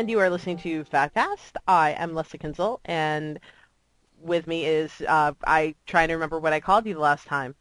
[0.00, 1.56] And you are listening to Fatcast.
[1.68, 3.38] I am Leslie Kinzel, and
[4.18, 7.54] with me is uh, I trying to remember what I called you the last time.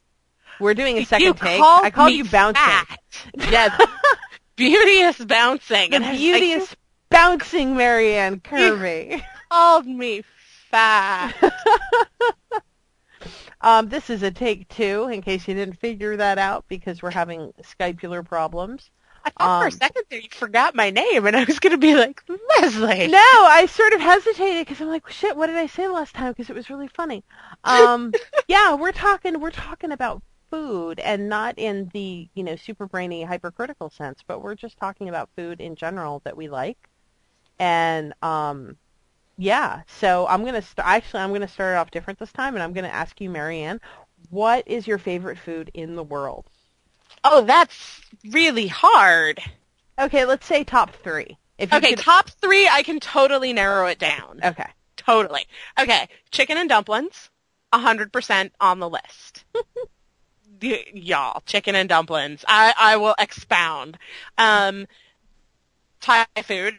[0.57, 1.59] We're doing a second you take.
[1.59, 2.63] Called I called you bouncing.
[2.63, 2.97] Fat.
[3.51, 3.87] Yes,
[4.55, 5.91] beauteous bouncing.
[5.91, 6.77] The beauteous like,
[7.09, 9.21] bouncing Marianne Kirby.
[9.51, 10.23] called me
[10.71, 11.33] fat.
[13.59, 17.11] um, this is a take two, in case you didn't figure that out, because we're
[17.11, 18.91] having Skypular problems.
[19.25, 21.71] I thought for Um, a second there you forgot my name, and I was going
[21.71, 22.23] to be like
[22.59, 23.09] Leslie.
[23.09, 26.31] No, I sort of hesitated because I'm like, shit, what did I say last time?
[26.31, 27.23] Because it was really funny.
[27.63, 30.21] Um, yeah, we're talking, we're talking about
[30.51, 35.09] food, and not in the you know super brainy hypercritical sense, but we're just talking
[35.09, 36.77] about food in general that we like,
[37.59, 38.77] and um,
[39.37, 39.83] yeah.
[39.87, 42.73] So I'm gonna st- actually I'm gonna start it off different this time, and I'm
[42.73, 43.79] gonna ask you, Marianne,
[44.29, 46.49] what is your favorite food in the world?
[47.23, 49.39] Oh, that's really hard.
[49.99, 51.37] Okay, let's say top three.
[51.57, 54.39] If Okay, could- top three, I can totally narrow it down.
[54.43, 54.67] okay.
[54.95, 55.45] Totally.
[55.79, 57.29] Okay, chicken and dumplings,
[57.71, 59.43] a hundred percent on the list.
[60.61, 62.43] Y- Y'all, chicken and dumplings.
[62.45, 63.97] I, I will expound.
[64.37, 64.87] Um,
[66.01, 66.77] Thai food.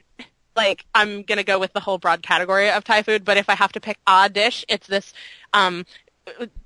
[0.54, 3.54] Like, I'm gonna go with the whole broad category of Thai food, but if I
[3.54, 5.14] have to pick a dish, it's this,
[5.54, 5.86] um,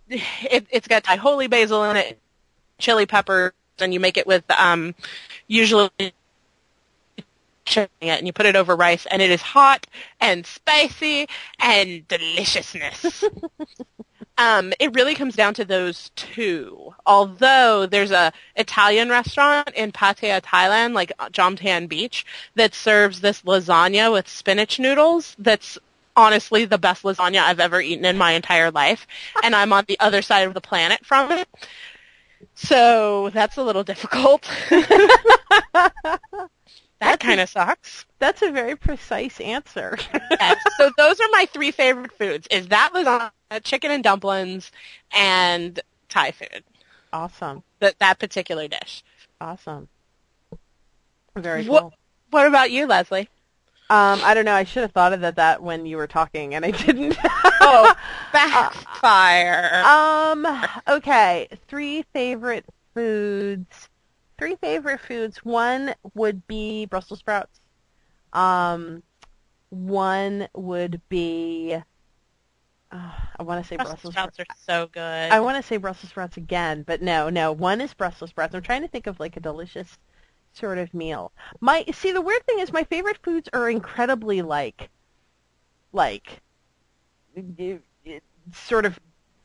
[0.08, 2.18] it, it's got Thai holy basil in it,
[2.78, 4.94] chili peppers, and you make it with, um,
[5.46, 6.14] usually it
[8.00, 9.86] and you put it over rice and it is hot
[10.20, 11.26] and spicy
[11.58, 13.24] and deliciousness.
[14.38, 16.94] um, it really comes down to those two.
[17.06, 24.12] Although there's a Italian restaurant in Pattaya, Thailand, like Jomtien Beach, that serves this lasagna
[24.12, 25.78] with spinach noodles that's
[26.16, 29.06] honestly the best lasagna I've ever eaten in my entire life.
[29.42, 31.48] And I'm on the other side of the planet from it.
[32.54, 34.48] So that's a little difficult.
[34.70, 36.20] that
[37.20, 38.06] kind of sucks.
[38.18, 39.98] That's a very precise answer.
[40.40, 40.62] Yes.
[40.78, 43.30] So those are my three favorite foods: is that lasagna,
[43.62, 44.70] chicken and dumplings,
[45.12, 45.78] and
[46.08, 46.64] Thai food.
[47.12, 47.62] awesome.
[47.80, 49.02] That that particular dish.
[49.40, 49.88] Awesome.
[51.36, 51.94] Very What- cool.
[52.30, 53.28] What about you, Leslie?
[53.90, 54.54] Um, I don't know.
[54.54, 57.16] I should have thought of that, that when you were talking, and I didn't.
[57.60, 57.94] Oh,
[58.32, 59.82] backfire.
[59.84, 60.46] um.
[60.88, 61.48] Okay.
[61.68, 62.64] Three favorite
[62.94, 63.90] foods.
[64.38, 65.38] Three favorite foods.
[65.44, 67.60] One would be Brussels sprouts.
[68.32, 69.02] Um,
[69.70, 71.76] one would be.
[72.90, 75.00] Uh, I want to say Brussels Brussels sprouts are so good.
[75.00, 77.52] I want to say Brussels sprouts again, but no, no.
[77.52, 78.54] One is Brussels sprouts.
[78.54, 79.98] I'm trying to think of like a delicious
[80.54, 81.32] sort of meal.
[81.60, 84.90] My see the weird thing is my favorite foods are incredibly like
[85.92, 86.42] like
[87.34, 88.98] it- it- sort of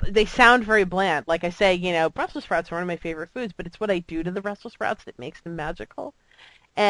[0.07, 1.27] they sound very bland.
[1.27, 3.79] Like I say, you know, Brussels sprouts are one of my favorite foods, but it's
[3.79, 6.15] what I do to the Brussels sprouts that makes them magical.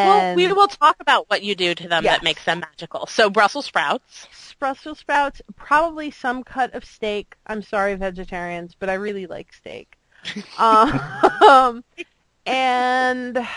[0.02, 2.10] well, And we will talk about what you do to them Yes.
[2.10, 3.08] that makes them magical.
[3.08, 4.28] So Brussels sprouts.
[4.60, 7.36] Brussels sprouts, probably some cut of steak.
[7.48, 9.98] I'm sorry, vegetarians, but I really like steak.
[10.58, 11.84] um,
[12.46, 13.48] and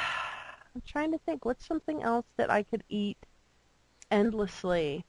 [0.93, 3.17] trying to think, what's something else that I could eat
[4.11, 5.05] endlessly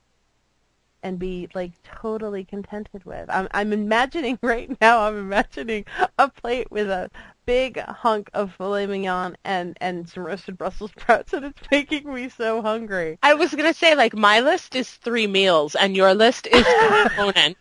[1.03, 3.29] and be like totally contented with?
[3.29, 5.01] I'm, I'm imagining right now.
[5.01, 5.85] I'm imagining
[6.17, 7.11] a plate with a
[7.45, 12.29] big hunk of filet mignon and and some roasted Brussels sprouts, and it's making me
[12.29, 13.19] so hungry.
[13.21, 17.59] I was gonna say like my list is three meals and your list is components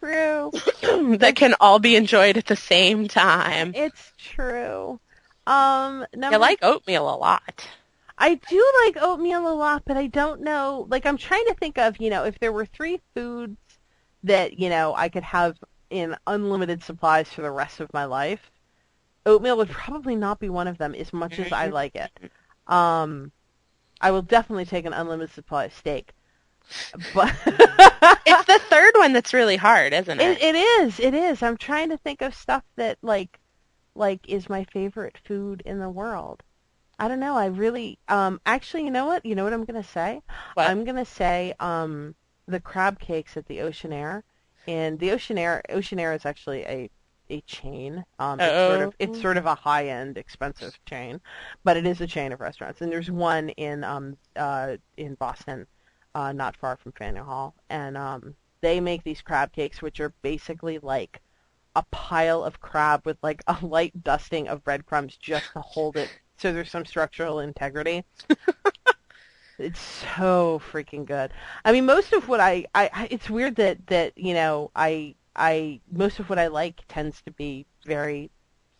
[0.00, 0.50] true.
[1.18, 3.72] that can all be enjoyed at the same time.
[3.74, 5.00] It's true.
[5.46, 7.66] Um, number, I like oatmeal a lot.
[8.16, 10.86] I do like oatmeal a lot, but I don't know.
[10.88, 13.56] Like, I'm trying to think of, you know, if there were three foods
[14.22, 15.56] that you know I could have
[15.90, 18.50] in unlimited supplies for the rest of my life,
[19.26, 20.94] oatmeal would probably not be one of them.
[20.94, 22.10] As much as I like it,
[22.66, 23.32] um,
[24.00, 26.12] I will definitely take an unlimited supply of steak.
[27.12, 27.34] But
[28.26, 30.38] It's the third one that's really hard, isn't it?
[30.38, 31.00] It, it is.
[31.00, 31.42] It is.
[31.42, 33.38] I'm trying to think of stuff that like
[33.94, 36.42] like is my favorite food in the world.
[36.98, 37.36] I don't know.
[37.36, 39.24] I really um actually, you know what?
[39.24, 40.22] You know what I'm going to say?
[40.54, 40.66] What?
[40.66, 42.14] I'm going to say um
[42.46, 44.22] the crab cakes at the Oceanaire.
[44.66, 46.90] And the Oceanaire Ocean Air is actually a
[47.30, 48.04] a chain.
[48.18, 51.20] Um it's sort of it's sort of a high-end expensive chain,
[51.64, 52.80] but it is a chain of restaurants.
[52.80, 55.66] And there's one in um uh in Boston
[56.14, 60.12] uh not far from Faneuil Hall and um they make these crab cakes which are
[60.22, 61.20] basically like
[61.74, 66.10] a pile of crab with like a light dusting of breadcrumbs just to hold it
[66.36, 68.04] so there's some structural integrity.
[69.58, 71.32] it's so freaking good.
[71.64, 75.14] I mean, most of what I, I, I it's weird that that you know I
[75.34, 78.30] I most of what I like tends to be very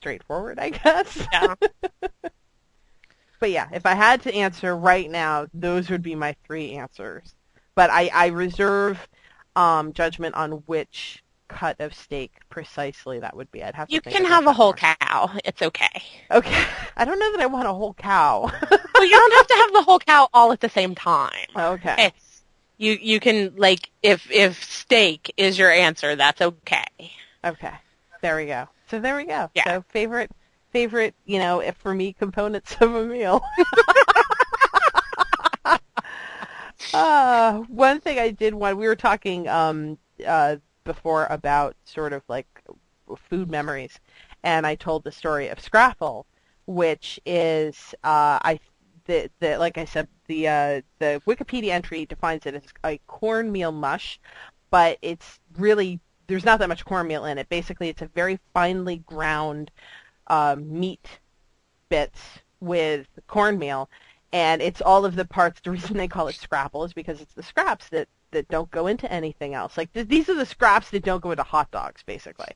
[0.00, 1.26] straightforward, I guess.
[1.32, 1.55] Yeah.
[3.40, 7.35] but yeah, if I had to answer right now, those would be my three answers.
[7.75, 9.08] But I, I reserve
[9.56, 13.62] um, judgment on which cut of steak precisely that would be.
[13.62, 13.94] I'd have to.
[13.94, 14.94] You can have a whole more.
[15.00, 15.31] cow.
[15.44, 16.02] It's okay.
[16.31, 16.64] Okay,
[16.96, 18.50] I don't know that I want a whole cow.
[18.94, 21.46] Well, you don't have to have the whole cow all at the same time.
[21.56, 21.96] okay.
[21.99, 22.44] It's
[22.79, 22.93] you.
[22.93, 26.87] You can like if if steak is your answer, that's okay.
[27.44, 27.73] Okay.
[28.23, 28.69] There we go.
[28.88, 29.50] So there we go.
[29.55, 29.64] Yeah.
[29.64, 30.31] So favorite
[30.70, 33.43] favorite, you know, if for me components of a meal.
[36.94, 42.23] uh, one thing I did want we were talking um uh before about sort of
[42.29, 42.47] like
[43.29, 43.99] food memories
[44.43, 46.27] and I told the story of Scrapple,
[46.67, 48.61] which is uh I
[49.07, 53.73] the, the like I said the uh the Wikipedia entry defines it as a cornmeal
[53.73, 54.21] mush,
[54.71, 57.49] but it's really there's not that much cornmeal in it.
[57.49, 59.71] Basically, it's a very finely ground
[60.29, 61.21] um, meat
[61.89, 62.21] bits
[62.61, 63.91] with cornmeal,
[64.33, 65.61] and it's all of the parts.
[65.61, 68.87] The reason they call it scrapple is because it's the scraps that that don't go
[68.87, 69.77] into anything else.
[69.77, 72.53] Like th- these are the scraps that don't go into hot dogs, basically,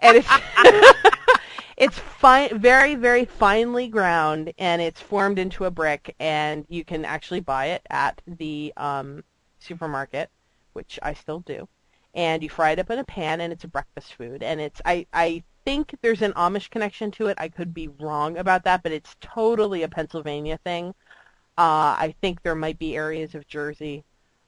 [0.00, 0.28] and it's
[1.76, 7.04] it's fine, very very finely ground, and it's formed into a brick, and you can
[7.04, 9.22] actually buy it at the um,
[9.60, 10.30] supermarket,
[10.72, 11.68] which I still do
[12.14, 14.80] and you fry it up in a pan and it's a breakfast food and it's
[14.84, 17.36] I I think there's an Amish connection to it.
[17.38, 20.94] I could be wrong about that, but it's totally a Pennsylvania thing.
[21.58, 24.02] Uh, I think there might be areas of Jersey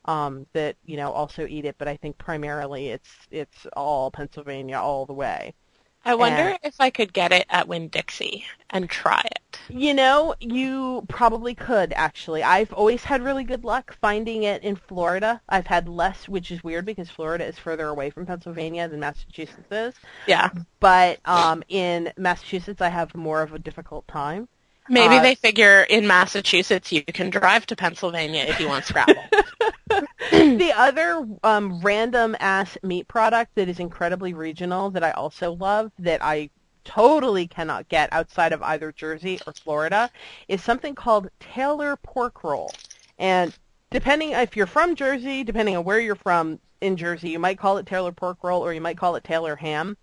[0.05, 4.79] um, that you know also eat it, but I think primarily it's it's all Pennsylvania
[4.79, 5.55] all the way.
[6.03, 9.59] I wonder And- if I could get it at Winn Dixie and try it.
[9.69, 12.43] You know, you probably could actually.
[12.43, 15.43] I've always had really good luck finding it in Florida.
[15.51, 19.71] I've had less, which is weird because Florida is further away from Pennsylvania than Massachusetts
[19.71, 19.95] is.
[20.27, 20.49] Yeah.
[20.81, 24.49] but um, in Massachusetts, I have more of a difficult time.
[24.91, 29.25] Maybe Uh, they figure in Massachusetts you can drive to Pennsylvania if you want Scrapple.
[30.33, 35.93] the other um, random ass meat product that is incredibly regional that I also love
[36.01, 36.51] that I
[36.83, 40.11] totally cannot get outside of either Jersey or Florida
[40.49, 42.73] is something called Taylor pork roll.
[43.17, 43.57] And
[43.93, 47.79] depending if you're from Jersey, depending on where you're from in Jersey, you might call
[47.79, 49.97] it Taylor pork roll or you might call it Taylor ham.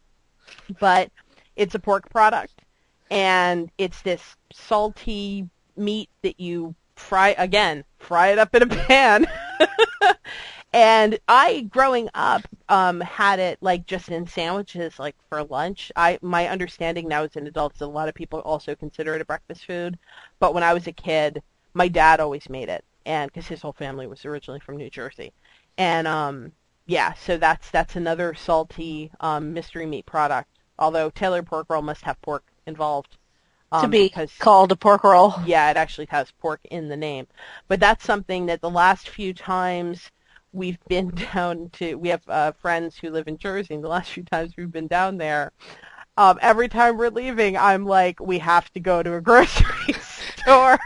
[0.80, 1.12] But
[1.58, 2.62] it's a pork product
[3.10, 9.28] and it's this salty meat that you fry again, fry it up in a pan.
[10.74, 15.92] and I growing up um had it like just in sandwiches like for lunch.
[15.96, 19.22] I my understanding now as an adult is a lot of people also consider it
[19.22, 19.98] a breakfast food,
[20.40, 21.42] but when I was a kid,
[21.74, 25.32] my dad always made it and cuz his whole family was originally from New Jersey.
[25.78, 26.52] And um
[26.86, 30.50] yeah, so that's that's another salty um mystery meat product.
[30.80, 33.18] Although Taylor pork roll must have pork involved.
[33.72, 35.34] Um, to be because called a pork roll.
[35.46, 37.28] yeah, it actually has pork in the name.
[37.68, 40.10] But that's something that the last few times
[40.54, 44.12] we've been down to, we have uh, friends who live in Jersey, and the last
[44.12, 45.52] few times we've been down there,
[46.18, 49.94] um, every time we're leaving, I'm like, we have to go to a grocery
[50.38, 50.80] store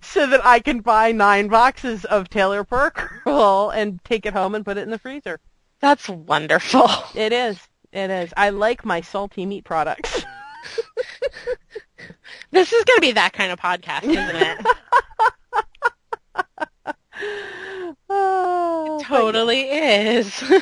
[0.00, 4.54] so that I can buy nine boxes of Taylor pork roll and take it home
[4.54, 5.38] and put it in the freezer.
[5.80, 6.88] That's wonderful.
[7.14, 7.58] It is.
[7.92, 8.32] It is.
[8.36, 10.24] I like my salty meat products.
[12.50, 14.66] This is going to be that kind of podcast, isn't it?
[18.10, 20.42] Oh, but- totally is.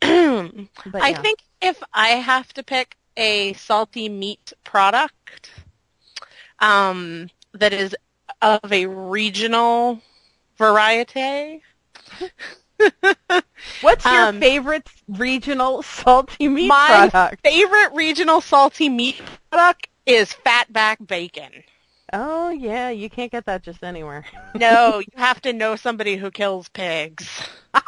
[0.02, 1.20] I yeah.
[1.20, 5.50] think if I have to pick a salty meat product
[6.60, 7.94] um, that is
[8.40, 10.00] of a regional
[10.56, 11.62] variety,
[13.80, 17.42] What's your Um, favorite regional salty meat my product?
[17.44, 19.20] favorite regional salty meat
[19.50, 21.64] product is fatback bacon.
[22.12, 24.24] Oh yeah, you can't get that just anywhere.
[24.54, 27.28] No, you have to know somebody who kills pigs.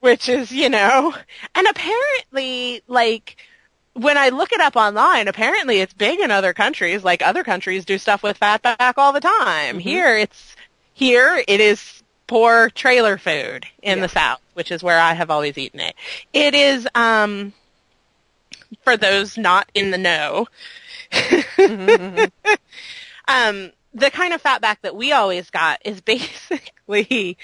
[0.00, 1.14] Which is, you know,
[1.54, 3.38] and apparently, like,
[3.94, 7.02] when I look it up online, apparently it's big in other countries.
[7.02, 9.78] Like, other countries do stuff with fatback all the time.
[9.78, 9.80] Mhm.
[9.80, 10.56] Here, it's,
[10.92, 14.06] here, it is poor trailer food in Yeah.
[14.06, 15.94] the South, which is where I have always eaten it.
[16.32, 17.52] It is, um,
[18.82, 20.46] for those not in the know,
[23.28, 27.36] um, the kind of fatback that we always got is basically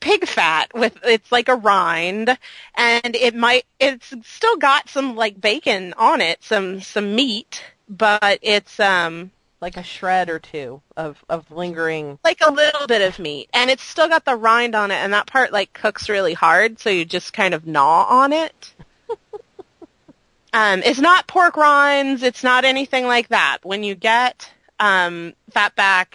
[0.00, 2.38] pig fat with it's like a rind
[2.76, 8.38] and it might it's still got some like bacon on it some some meat but
[8.40, 9.28] it's um
[9.60, 12.18] like a shred or two of of lingering.
[12.24, 15.12] like a little bit of meat and it's still got the rind on it and
[15.12, 18.74] that part like cooks really hard so you just kind of gnaw on it
[20.52, 22.22] Um, it's not pork rinds.
[22.22, 23.58] It's not anything like that.
[23.64, 24.50] When you get
[24.80, 26.14] um, fatback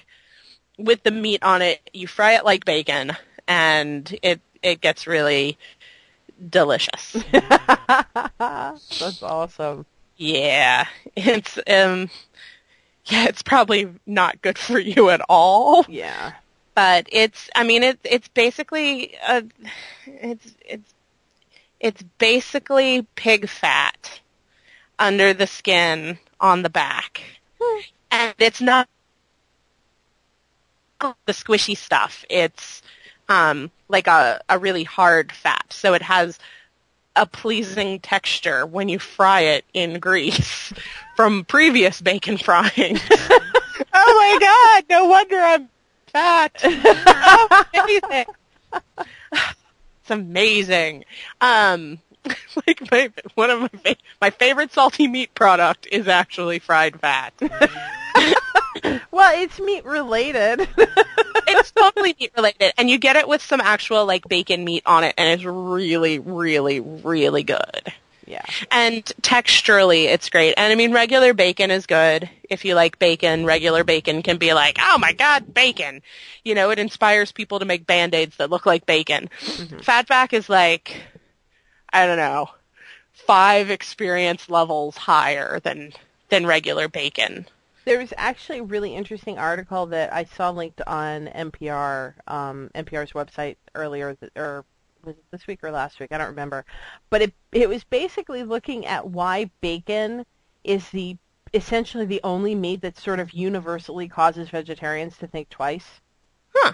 [0.78, 3.16] with the meat on it, you fry it like bacon,
[3.48, 5.58] and it it gets really
[6.50, 7.14] delicious.
[7.32, 9.86] That's awesome.
[10.18, 12.10] Yeah, it's um,
[13.06, 15.86] yeah, it's probably not good for you at all.
[15.90, 16.34] Yeah.
[16.76, 19.44] But it's, I mean, it's it's basically a,
[20.08, 20.94] it's it's
[21.80, 24.22] it's basically pig fat
[24.98, 27.22] under the skin on the back,
[28.10, 28.88] and it's not
[31.00, 32.26] the squishy stuff.
[32.30, 32.82] It's
[33.30, 36.40] um, like a a really hard fat, so it has
[37.16, 40.74] a pleasing texture when you fry it in grease
[41.16, 43.00] from previous bacon frying.
[43.12, 45.70] oh my god, no wonder I'm
[46.08, 46.62] fat.
[46.64, 48.26] Oh, amazing.
[49.32, 51.06] It's amazing.
[51.40, 52.00] Um,
[52.68, 57.34] like my one of my fa- my favorite salty meat product is actually fried fat.
[59.12, 60.68] Well, it's meat related.
[60.78, 65.04] it's totally meat related, and you get it with some actual like bacon meat on
[65.04, 67.94] it, and it's really, really, really good.
[68.26, 68.46] Yeah.
[68.72, 70.54] And texturally, it's great.
[70.58, 72.30] And I mean, regular bacon is good.
[72.50, 76.02] If you like bacon, regular bacon can be like, oh my god, bacon.
[76.44, 79.30] You know, it inspires people to make band-aids that look like bacon.
[79.42, 79.80] Mm-hmm.
[79.80, 81.02] Fatback is like,
[81.92, 82.50] I don't know,
[83.14, 85.92] five experience levels higher than,
[86.30, 87.46] than regular bacon.
[87.86, 93.12] There was actually a really interesting article that I saw linked on NPR, um, NPR's
[93.12, 94.66] website earlier, or
[95.04, 96.12] was it this week or last week?
[96.12, 96.66] I don't remember.
[97.10, 100.26] But it it was basically looking at why bacon
[100.64, 101.18] is the
[101.54, 106.02] essentially the only meat that sort of universally causes vegetarians to think twice.
[106.56, 106.74] Huh.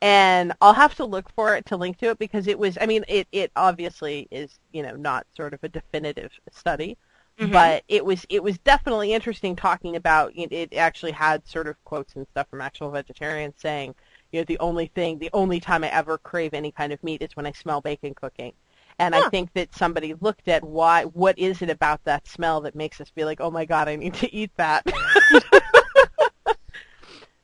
[0.00, 2.86] And I'll have to look for it to link to it because it was I
[2.86, 6.98] mean it it obviously is, you know, not sort of a definitive study.
[7.38, 7.52] Mm-hmm.
[7.52, 11.82] But it was it was definitely interesting talking about it, it actually had sort of
[11.84, 13.94] quotes and stuff from actual vegetarians saying,
[14.32, 17.22] you know, the only thing, the only time I ever crave any kind of meat
[17.22, 18.52] is when I smell bacon cooking.
[18.98, 19.22] And huh.
[19.24, 23.00] I think that somebody looked at why, what is it about that smell that makes
[23.00, 24.86] us be like, oh my god, I need to eat that.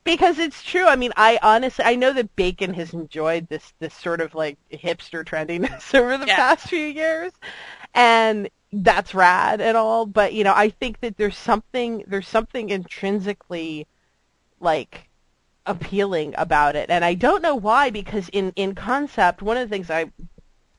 [0.05, 0.87] because it's true.
[0.87, 4.59] I mean, I honestly, I know that bacon has enjoyed this, this sort of like
[4.73, 6.37] hipster trendiness over the yeah.
[6.37, 7.33] past few years.
[7.95, 12.71] And that's rad and all, but you know, I think that there's something, there's something
[12.71, 13.87] intrinsically
[14.61, 15.09] like
[15.67, 16.91] appealing about it.
[16.91, 20.11] And I don't know why, because in, in concept, one of the things I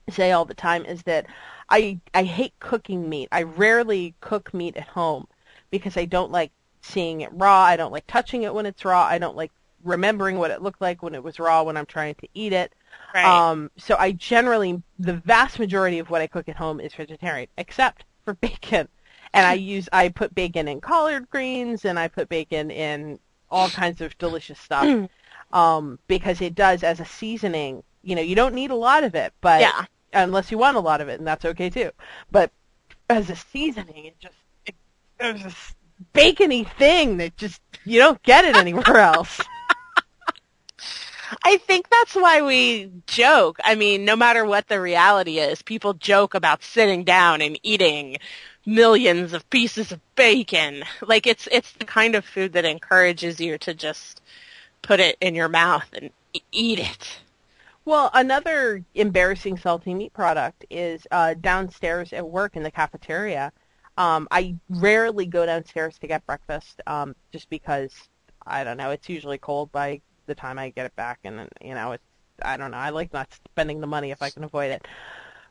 [0.10, 1.26] say all the time is that
[1.70, 3.30] I, I hate cooking meat.
[3.32, 5.28] I rarely cook meat at home
[5.70, 7.62] because I don't like seeing it raw.
[7.62, 9.04] I don't like touching it when it's raw.
[9.04, 9.52] I don't like
[9.84, 12.74] remembering what it looked like when it was raw when I'm trying to eat it.
[13.14, 13.26] Right.
[13.26, 17.48] Um, so I generally, the vast majority of what I cook at home is vegetarian,
[17.58, 18.88] except for bacon.
[19.34, 23.20] And I use, I put bacon in collard greens and I put bacon in
[23.52, 25.10] all kinds of delicious stuff.
[25.52, 27.84] um, because it does as a seasoning.
[28.04, 29.86] You know, you don't need a lot of it, but yeah.
[30.14, 31.92] unless you want a lot of it, and that's okay too.
[32.32, 32.52] But
[33.10, 34.76] as a seasoning, it just it,
[35.18, 35.76] there's this
[36.14, 39.42] bacony thing that just you don't get it anywhere else.
[41.44, 43.60] I think that's why we joke.
[43.64, 48.18] I mean, no matter what the reality is, people joke about sitting down and eating
[48.66, 50.84] millions of pieces of bacon.
[51.02, 54.22] Like it's it's the kind of food that encourages you to just
[54.82, 56.12] put it in your mouth and
[56.52, 57.20] eat it.
[57.86, 63.52] Well, another embarrassing salty meat product is uh, downstairs at work in the cafeteria.
[63.98, 67.94] Um, I rarely go downstairs to get breakfast um, just because
[68.46, 68.92] I don't know.
[68.92, 72.04] It's usually cold by the time I get it back, and you know, it's
[72.42, 72.78] I don't know.
[72.78, 74.88] I like not spending the money if I can avoid it.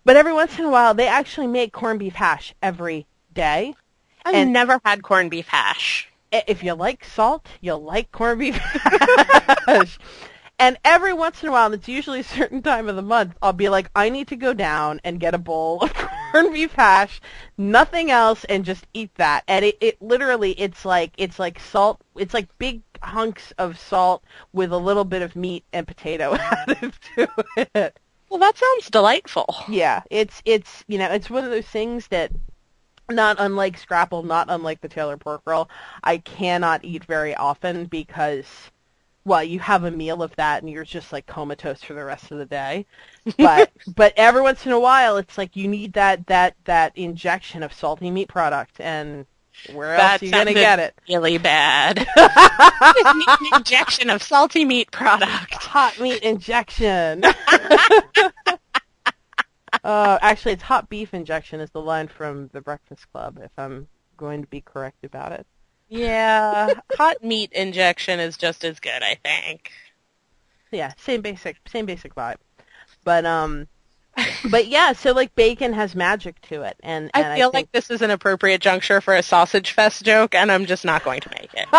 [0.05, 3.75] But every once in a while, they actually make corned beef hash every day.
[4.25, 6.09] I've and never had corned beef hash.
[6.31, 9.99] If you like salt, you'll like corned beef hash.
[10.59, 13.37] and every once in a while, and it's usually a certain time of the month,
[13.41, 15.93] I'll be like, I need to go down and get a bowl of
[16.33, 17.21] corned beef hash,
[17.57, 19.45] nothing else, and just eat that.
[19.49, 24.23] And it, it literally, it's like, it's like salt, it's like big hunks of salt
[24.53, 27.29] with a little bit of meat and potato added to
[27.75, 27.99] it.
[28.29, 29.55] Well, that sounds delightful.
[29.69, 32.31] Yeah, it's it's you know it's one of those things that
[33.11, 35.69] not unlike Scrapple, not unlike the Taylor pork roll,
[36.05, 38.71] I cannot eat very often because
[39.25, 42.31] well, you have a meal of that and you're just like comatose for the rest
[42.31, 42.87] of the day.
[43.37, 47.63] But but every once in a while it's like you need that that that injection
[47.63, 49.27] of salty meat product and
[49.73, 50.95] where else that are you going to get it?
[51.09, 52.07] Really bad.
[53.55, 55.55] injection of salty meat product.
[55.55, 57.25] Hot meat injection.
[59.85, 63.39] uh, actually, it's hot beef injection is the line from The Breakfast Club.
[63.43, 65.47] If I'm going to be correct about it.
[65.89, 69.71] Yeah, hot meat injection is just as good, I think.
[70.71, 72.37] Yeah, same basic, same basic vibe.
[73.05, 73.69] But um,
[74.51, 77.67] but yeah, so like bacon has magic to it, and, and I feel think...
[77.67, 81.05] like this is an appropriate juncture for a sausage fest joke, and I'm just not
[81.05, 81.67] going to make it.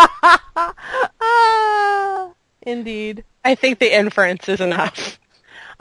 [1.20, 2.32] ah,
[2.62, 3.24] indeed.
[3.44, 5.18] I think the inference is enough.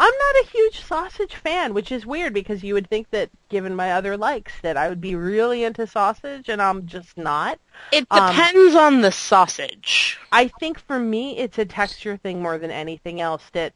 [0.01, 3.75] I'm not a huge sausage fan, which is weird because you would think that, given
[3.75, 7.59] my other likes, that I would be really into sausage, and I'm just not.
[7.91, 10.17] It depends um, on the sausage.
[10.31, 13.43] I think for me, it's a texture thing more than anything else.
[13.51, 13.73] That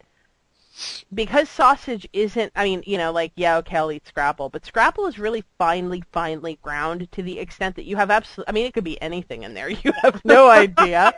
[1.13, 5.05] because sausage isn't, I mean, you know, like yeah, okay, I'll eat scrapple, but scrapple
[5.05, 8.49] is really finely, finely ground to the extent that you have absolutely.
[8.49, 9.69] I mean, it could be anything in there.
[9.83, 11.13] You have no idea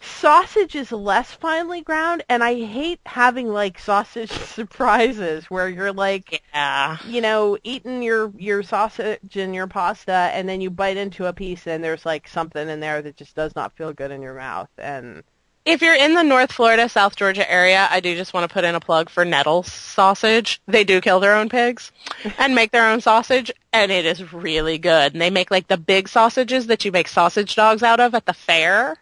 [0.00, 6.42] sausage is less finely ground and I hate having like sausage surprises where you're like
[6.54, 6.98] yeah.
[7.06, 11.32] you know eating your your sausage and your pasta and then you bite into a
[11.32, 14.34] piece and there's like something in there that just does not feel good in your
[14.34, 15.24] mouth and
[15.68, 18.64] if you're in the North Florida, South Georgia area, I do just want to put
[18.64, 20.62] in a plug for Nettles sausage.
[20.66, 21.92] They do kill their own pigs
[22.38, 25.12] and make their own sausage, and it is really good.
[25.12, 28.24] And they make like the big sausages that you make sausage dogs out of at
[28.24, 28.96] the fair.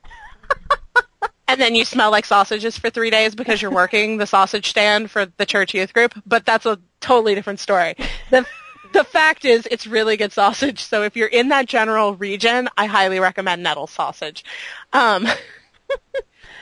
[1.48, 5.08] and then you smell like sausages for three days because you're working the sausage stand
[5.08, 6.14] for the church youth group.
[6.26, 7.94] But that's a totally different story.
[8.30, 8.44] The
[8.92, 10.82] the fact is, it's really good sausage.
[10.82, 14.44] So if you're in that general region, I highly recommend Nettle sausage.
[14.92, 15.28] Um,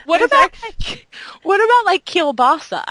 [0.06, 1.06] what about like,
[1.42, 2.84] what about like kielbasa,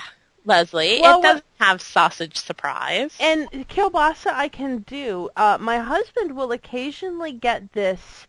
[0.46, 1.00] Leslie?
[1.02, 3.16] Well, it doesn't have sausage surprise.
[3.20, 5.30] And kielbasa I can do.
[5.36, 8.28] Uh, my husband will occasionally get this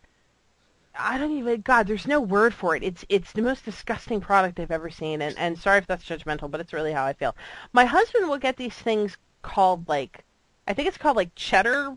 [0.96, 1.86] I don't even God.
[1.86, 2.82] There's no word for it.
[2.82, 5.22] It's it's the most disgusting product I've ever seen.
[5.22, 7.34] And and sorry if that's judgmental, but it's really how I feel.
[7.72, 10.24] My husband will get these things called like,
[10.68, 11.96] I think it's called like cheddar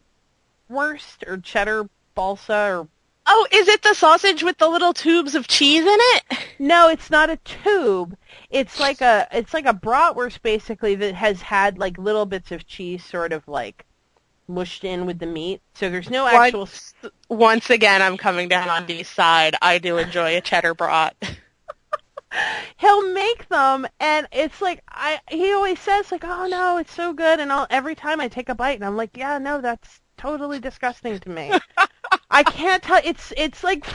[0.70, 2.88] wurst or cheddar balsa or.
[3.30, 6.24] Oh, is it the sausage with the little tubes of cheese in it?
[6.60, 8.18] No, it's not a tube.
[8.50, 12.66] It's like a it's like a bratwurst basically that has had like little bits of
[12.66, 13.86] cheese sort of like
[14.48, 15.62] mushed in with the meat.
[15.74, 16.62] So there's no actual.
[16.62, 16.94] Once,
[17.30, 19.56] once again, I'm coming down on Dee's side.
[19.62, 21.16] I do enjoy a cheddar brat.
[22.78, 25.20] He'll make them, and it's like I.
[25.30, 28.50] He always says like, "Oh no, it's so good," and I'll every time I take
[28.50, 31.52] a bite, and I'm like, "Yeah, no, that's totally disgusting to me."
[32.30, 33.00] I can't tell.
[33.04, 33.86] It's it's like,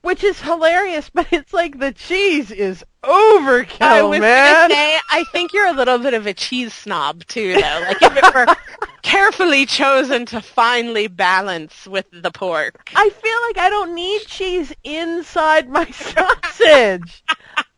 [0.00, 4.70] which is hilarious, but it's like the cheese is overkill, I was man.
[4.70, 7.84] Say, I think you're a little bit of a cheese snob too, though.
[7.86, 8.46] Like if it were
[9.02, 12.90] carefully chosen to finely balance with the pork.
[12.94, 17.22] I feel like I don't need cheese inside my sausage.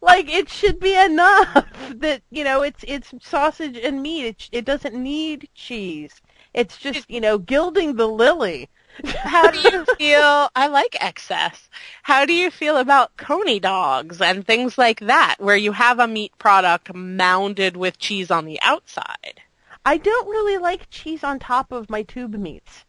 [0.00, 4.26] like it should be enough that you know it's it's sausage and meat.
[4.26, 6.20] It it doesn't need cheese.
[6.52, 8.70] It's just you know gilding the lily.
[9.04, 10.48] How do you feel?
[10.54, 11.68] I like excess.
[12.02, 16.06] How do you feel about coney dogs and things like that, where you have a
[16.06, 19.40] meat product mounded with cheese on the outside?
[19.84, 22.84] I don't really like cheese on top of my tube meats.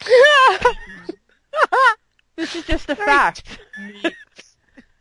[2.36, 3.58] this is just a fact.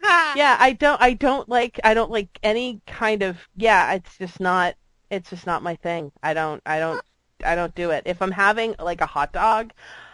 [0.03, 1.01] yeah, I don't.
[1.01, 1.79] I don't like.
[1.83, 3.37] I don't like any kind of.
[3.55, 4.75] Yeah, it's just not.
[5.09, 6.11] It's just not my thing.
[6.23, 6.61] I don't.
[6.65, 7.01] I don't.
[7.43, 8.03] I don't do it.
[8.05, 9.71] If I'm having like a hot dog,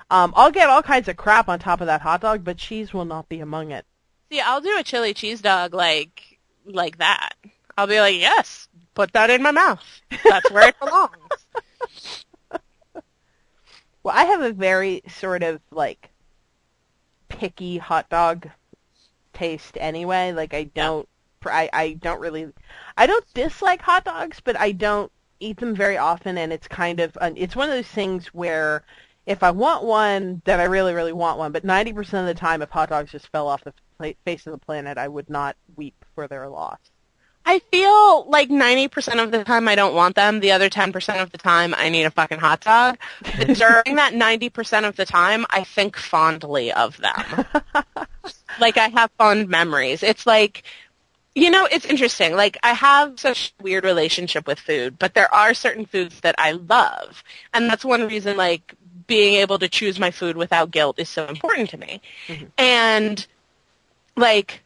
[0.09, 2.93] um, I'll get all kinds of crap on top of that hot dog, but cheese
[2.93, 3.85] will not be among it.
[4.31, 7.33] See, I'll do a chili cheese dog like like that.
[7.77, 9.83] I'll be like, yes, put that in my mouth.
[10.23, 11.11] That's where it belongs.
[14.03, 16.09] well, I have a very sort of like
[17.27, 18.49] picky hot dog
[19.33, 20.31] taste anyway.
[20.31, 21.07] Like I don't.
[21.43, 22.51] I I don't really,
[22.97, 26.99] I don't dislike hot dogs, but I don't eat them very often, and it's kind
[26.99, 28.83] of, it's one of those things where
[29.25, 31.51] if I want one, then I really, really want one.
[31.51, 33.73] But 90% of the time, if hot dogs just fell off the
[34.25, 36.79] face of the planet, I would not weep for their loss.
[37.47, 40.39] I feel like 90% of the time I don't want them.
[40.39, 42.97] The other 10% of the time I need a fucking hot dog.
[43.21, 47.45] But during that 90% of the time, I think fondly of them.
[48.59, 50.01] like I have fond memories.
[50.01, 50.63] It's like,
[51.35, 52.35] you know, it's interesting.
[52.35, 56.35] Like I have such a weird relationship with food, but there are certain foods that
[56.39, 57.23] I love.
[57.53, 58.73] And that's one reason like
[59.07, 62.01] being able to choose my food without guilt is so important to me.
[62.27, 62.45] Mm-hmm.
[62.57, 63.25] And
[64.15, 64.63] like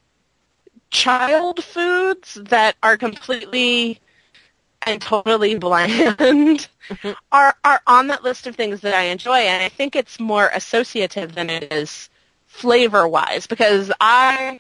[0.92, 4.00] child foods that are completely
[4.84, 5.90] and totally bland
[6.88, 7.12] mm-hmm.
[7.32, 10.50] are are on that list of things that I enjoy and I think it's more
[10.54, 12.10] associative than it is
[12.48, 14.60] flavor wise because I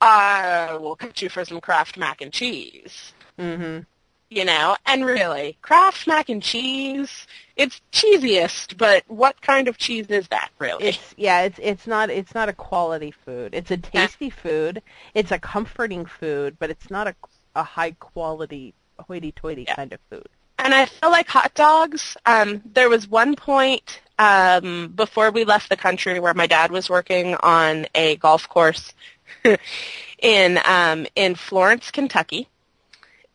[0.00, 3.12] I will cut you for some Kraft mac and cheese.
[3.38, 3.86] Mhm.
[4.30, 10.06] You know, and really, Kraft mac and cheese, it's cheesiest, but what kind of cheese
[10.08, 10.88] is that really?
[10.88, 13.54] It's yeah, it's it's not it's not a quality food.
[13.54, 14.82] It's a tasty food.
[15.14, 17.14] It's a comforting food, but it's not a
[17.54, 19.74] a high quality hoity-toity Yeah.
[19.74, 20.28] kind of food.
[20.58, 22.16] And I feel like hot dogs.
[22.26, 26.88] Um, there was one point um, before we left the country where my dad was
[26.88, 28.92] working on a golf course
[30.18, 32.48] in um, in Florence, Kentucky.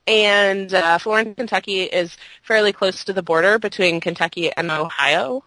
[0.08, 5.44] And uh, Florence, Kentucky is fairly close to the border between Kentucky and Ohio.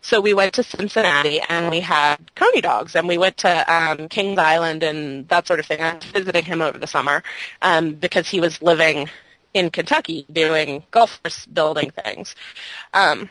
[0.00, 4.08] So we went to Cincinnati and we had coney dogs and we went to um,
[4.08, 5.80] Kings Island and that sort of thing.
[5.80, 7.22] I was visiting him over the summer
[7.62, 9.08] um, because he was living
[9.54, 12.34] in Kentucky doing golf course building things.
[12.92, 13.30] Um,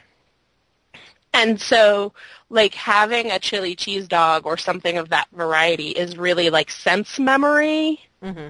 [1.33, 2.13] and so,
[2.49, 7.19] like, having a chili cheese dog or something of that variety is really like sense
[7.19, 8.47] memory hmm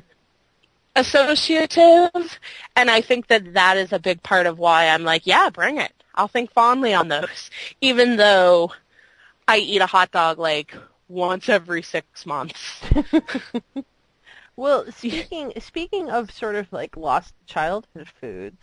[0.96, 2.40] associative.
[2.76, 5.78] And I think that that is a big part of why I'm like, yeah, bring
[5.78, 5.92] it.
[6.16, 7.50] I'll think fondly on those,
[7.82, 8.72] even though
[9.48, 10.76] I eat a hot dog like
[11.08, 12.82] once every six months.
[14.58, 18.58] Well, speaking speaking of sort of like lost childhood foods,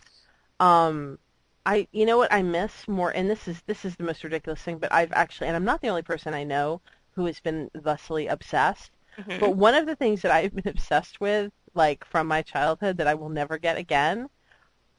[0.59, 1.19] um,
[1.65, 4.61] I you know what I miss more, and this is this is the most ridiculous
[4.61, 7.69] thing, but I've actually, and I'm not the only person I know who has been
[7.75, 8.91] thusly obsessed.
[9.19, 9.39] Mm-hmm.
[9.39, 13.07] But one of the things that I've been obsessed with, like from my childhood, that
[13.07, 14.29] I will never get again,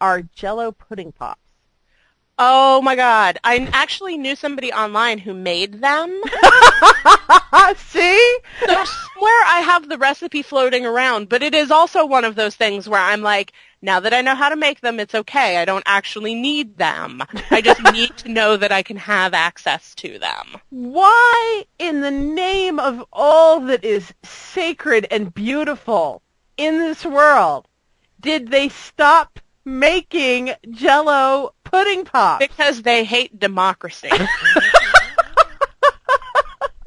[0.01, 1.41] are Jello pudding pops.
[2.37, 3.39] Oh my god.
[3.45, 6.21] I actually knew somebody online who made them.
[7.77, 8.39] See?
[8.67, 12.57] So somewhere I have the recipe floating around, but it is also one of those
[12.57, 15.59] things where I'm like, now that I know how to make them, it's okay.
[15.59, 17.23] I don't actually need them.
[17.51, 20.61] I just need to know that I can have access to them.
[20.71, 26.24] Why, in the name of all that is sacred and beautiful
[26.57, 27.69] in this world,
[28.21, 32.45] did they stop making Jello pudding pops?
[32.47, 34.11] Because they hate democracy.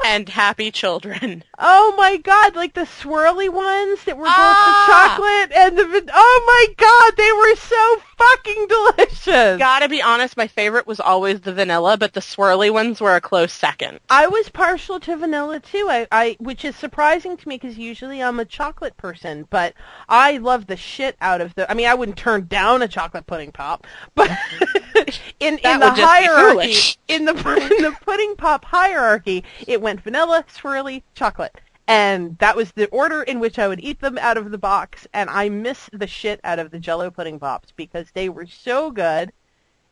[0.05, 1.43] and happy children.
[1.59, 4.85] Oh my god, like the swirly ones that were both Ah!
[4.87, 9.57] the chocolate and the oh my god, they were so fucking delicious.
[9.57, 13.21] Gotta be honest, my favorite was always the vanilla, but the swirly ones were a
[13.21, 13.99] close second.
[14.09, 15.87] I was partial to vanilla too.
[15.89, 19.73] I, I which is surprising to me because usually I'm a chocolate person, but
[20.09, 21.69] I love the shit out of the.
[21.69, 24.29] I mean, I wouldn't turn down a chocolate pudding pop, but
[25.39, 27.31] in That in the hierarchy, in the
[27.77, 31.55] in the pudding pop hierarchy, it went vanilla, swirly, chocolate.
[31.87, 35.07] And that was the order in which I would eat them out of the box,
[35.13, 38.91] and I miss the shit out of the Jello pudding pops because they were so
[38.91, 39.31] good.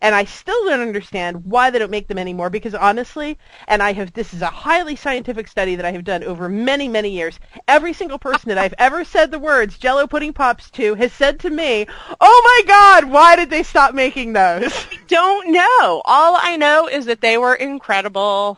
[0.01, 3.93] And I still don't understand why they don't make them anymore because honestly, and I
[3.93, 7.39] have this is a highly scientific study that I have done over many, many years.
[7.65, 11.39] Every single person that I've ever said the words Jello pudding pops to has said
[11.39, 11.87] to me,
[12.19, 16.01] "Oh my god, why did they stop making those?" I Don't know.
[16.03, 18.57] All I know is that they were incredible.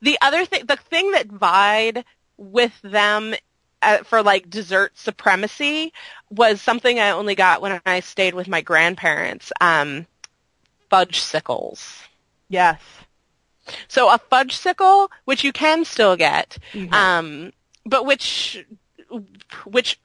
[0.00, 2.04] The other thing, the thing that vied
[2.42, 3.34] with them
[3.82, 5.92] uh, for like dessert supremacy
[6.30, 9.52] was something I only got when I stayed with my grandparents.
[9.60, 10.06] Um,
[10.90, 12.02] fudge sickles.
[12.48, 12.80] yes.
[13.86, 16.92] So a fudge sickle, which you can still get, Mhm.
[16.92, 17.52] um,
[17.86, 18.64] but which,
[19.64, 20.00] which,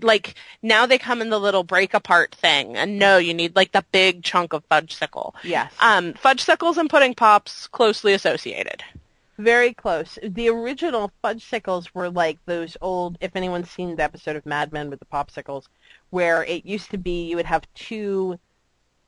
[0.00, 3.72] like now they come in the little break apart thing, and no, you need like
[3.72, 5.34] the big chunk of fudge sickle.
[5.42, 5.72] Yes.
[5.80, 8.84] Um, fudge sickles and pudding pops closely associated.
[9.38, 10.18] Very close.
[10.22, 14.72] The original fudge sickles were like those old, if anyone's seen the episode of Mad
[14.72, 15.66] Men with the popsicles,
[16.10, 18.38] where it used to be you would have two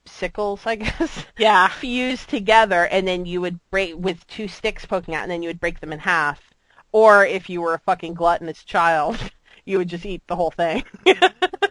[0.05, 1.67] sickles, I guess, Yeah.
[1.69, 5.49] fused together, and then you would break with two sticks poking out, and then you
[5.49, 6.41] would break them in half.
[6.91, 9.17] Or if you were a fucking gluttonous child,
[9.65, 10.83] you would just eat the whole thing.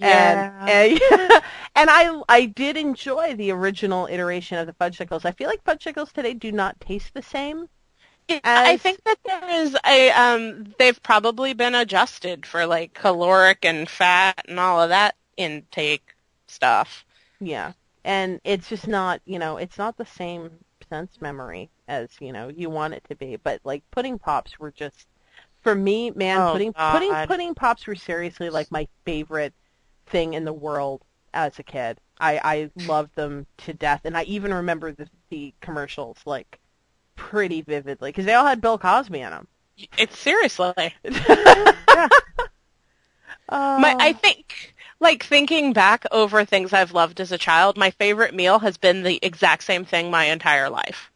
[0.00, 0.60] Yeah.
[0.66, 1.42] And, and,
[1.76, 5.24] and I I did enjoy the original iteration of the fudgesicles.
[5.24, 7.68] I feel like fudgesicles today do not taste the same.
[8.44, 13.88] I think that there is a um they've probably been adjusted for like caloric and
[13.88, 16.14] fat and all of that intake
[16.46, 17.04] stuff.
[17.40, 17.72] Yeah.
[18.04, 20.50] And it's just not, you know, it's not the same
[20.88, 23.36] sense memory as, you know, you want it to be.
[23.36, 25.06] But like pudding pops were just
[25.62, 26.92] for me, man, Oh, pudding God.
[26.92, 29.54] pudding pudding pops were seriously like my favorite
[30.10, 32.00] thing in the world as a kid.
[32.18, 36.58] I I loved them to death and I even remember the the commercials like
[37.16, 39.46] pretty vividly because they all had Bill Cosby in them.
[39.96, 40.94] It's seriously.
[41.04, 42.08] yeah.
[43.50, 44.12] My, I oh.
[44.12, 48.76] think, like thinking back over things I've loved as a child, my favorite meal has
[48.76, 51.10] been the exact same thing my entire life,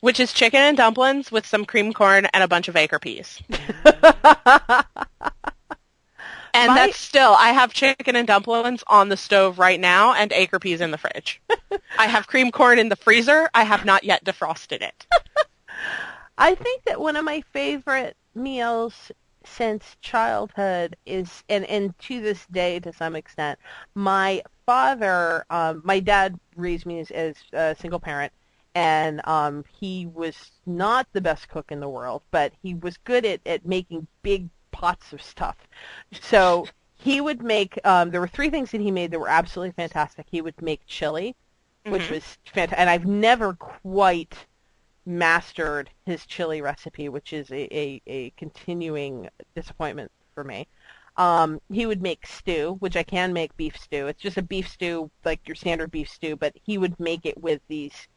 [0.00, 3.40] which is chicken and dumplings with some cream corn and a bunch of acre peas.
[6.54, 10.12] And And My- that's still, I have chicken and dumplings on the stove right now
[10.12, 11.40] and acre peas in the fridge.
[11.98, 13.48] I have cream corn in the freezer.
[13.54, 15.06] I have not yet defrosted it.
[16.38, 19.12] I think that one of my favorite meals
[19.44, 23.56] since childhood is, and, and to this day to some extent,
[23.94, 28.32] my father, um, my dad raised me as, as a single parent,
[28.74, 33.24] and um, he was not the best cook in the world, but he was good
[33.24, 35.56] at, at making big pots of stuff.
[36.20, 36.66] So
[37.02, 40.26] he would make, um, there were three things that he made that were absolutely fantastic.
[40.30, 41.34] He would make chili,
[41.88, 42.10] which Mhm.
[42.10, 44.46] was fantastic, and I've never quite
[45.06, 50.68] mastered his chili recipe, which is a, a, a continuing disappointment for me.
[51.16, 54.06] Um, he would make stew, which I can make beef stew.
[54.08, 57.40] It's just a beef stew, like your standard beef stew, but he would make it
[57.42, 58.08] with these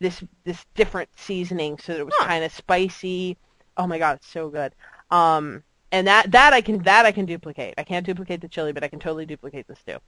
[0.00, 2.28] this this different seasoning so that it was Huh.
[2.28, 3.36] kind of spicy.
[3.76, 4.74] Oh my god, it's so good.
[5.10, 7.74] Um, and that that I can that I can duplicate.
[7.78, 9.98] I can't duplicate the chili, but I can totally duplicate the stew.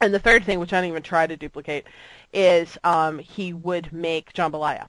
[0.00, 1.86] And the third thing, which I don't even try to duplicate,
[2.32, 4.86] is um, he would make jambalaya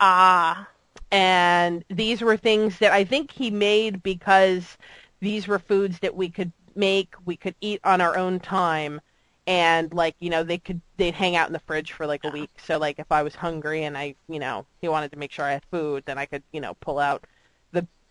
[0.00, 0.68] Ah.
[1.12, 4.76] and these were things that I think he made because
[5.20, 9.00] these were foods that we could make, we could eat on our own time,
[9.46, 12.30] and like you know they could they'd hang out in the fridge for like a
[12.30, 12.50] week.
[12.64, 15.44] So like if I was hungry and I you know he wanted to make sure
[15.44, 17.24] I had food, then I could you know pull out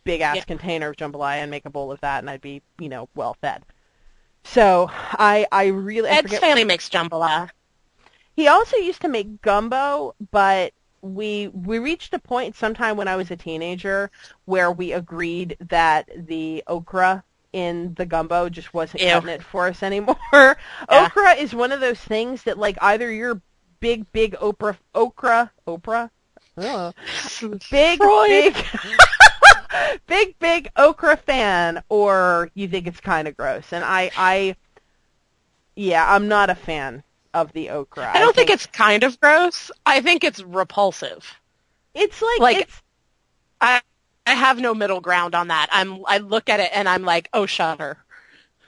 [0.04, 0.44] big ass Yeah.
[0.46, 3.36] container of jambalaya and make a bowl of that, and I'd be you know well
[3.42, 3.64] fed.
[4.44, 7.50] So I I really I Ed's family makes jambalaya.
[8.36, 13.16] he also used to make gumbo, but we we reached a point sometime when I
[13.16, 14.10] was a teenager
[14.46, 19.10] where we agreed that the okra in the gumbo just wasn't Ew.
[19.10, 20.18] cutting it for us anymore.
[20.90, 23.40] Okra is one of those things that like either you're
[23.80, 26.10] big big okra okra okra
[26.58, 26.94] Ugh.
[27.70, 28.28] big Freud.
[28.30, 28.56] big
[30.08, 34.56] big big okra fan or you think it's kind of gross and I I
[35.76, 38.12] yeah, I'm not a fan of the okra.
[38.14, 39.72] I don't think, it's kind of gross.
[39.86, 41.34] I think it's repulsive.
[41.96, 42.82] It's like, Like- it's
[43.60, 43.82] I
[44.26, 45.68] I have no middle ground on that.
[45.72, 47.98] I'm I look at it and I'm like, oh shudder.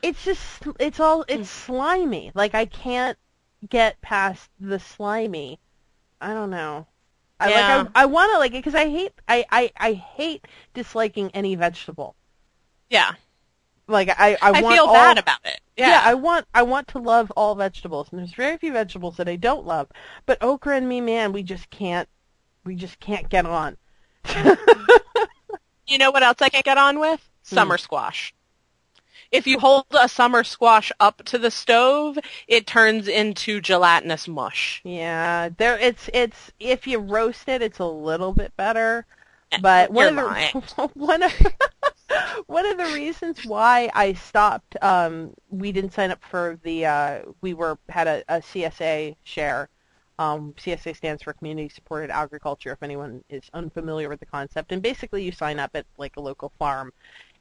[0.02, 1.66] it's just it's all it's mm.
[1.66, 2.32] slimy.
[2.34, 3.18] Like I can't
[3.70, 5.60] get past the slimy.
[6.20, 6.88] I don't know.
[7.40, 7.78] I Yeah.
[7.78, 11.32] like I, I want to like it because I hate I, I I hate disliking
[11.34, 12.16] any vegetable.
[12.90, 13.14] Yeah.
[13.88, 15.60] Like I I, I, want feel all, bad about it.
[15.78, 16.02] Yeah.
[16.04, 19.36] I want I want to love all vegetables, and there's very few vegetables that I
[19.36, 19.90] don't love.
[20.26, 22.10] But okra and me, man, we just can't
[22.64, 23.78] we just can't get on.
[25.88, 27.22] You know what else I can't get on with?
[27.50, 27.56] Hmm.
[27.56, 28.34] Summer squash.
[29.32, 34.82] If you hold a summer squash up to the stove, it turns into gelatinous mush.
[34.84, 39.06] Yeah, there it's it's if you roast it, it's a little bit better.
[39.62, 41.32] But one You're of the one of
[42.48, 47.20] one of the reasons why I stopped, um, we didn't sign up for the uh,
[47.42, 49.70] we were had a, a CSA share.
[50.18, 52.72] Um, CSA stands for Community Supported Agriculture.
[52.72, 56.22] If anyone is unfamiliar with the concept, and basically you sign up at like a
[56.22, 56.94] local farm,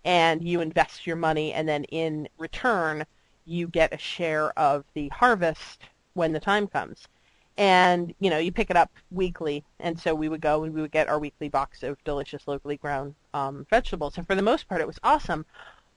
[0.04, 3.06] and you invest your money, and then in return
[3.46, 5.82] you get a share of the harvest
[6.14, 7.08] when the time comes.
[7.56, 10.80] And you know you pick it up weekly and so we would go and we
[10.80, 14.16] would get our weekly box of delicious locally grown um, vegetables.
[14.18, 15.46] And for the most part it was awesome.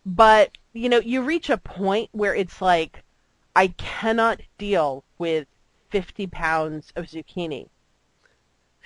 [0.06, 3.04] But you know you reach a point where it's like
[3.56, 5.48] i cannot deal with
[5.90, 7.68] 50 pounds of zucchini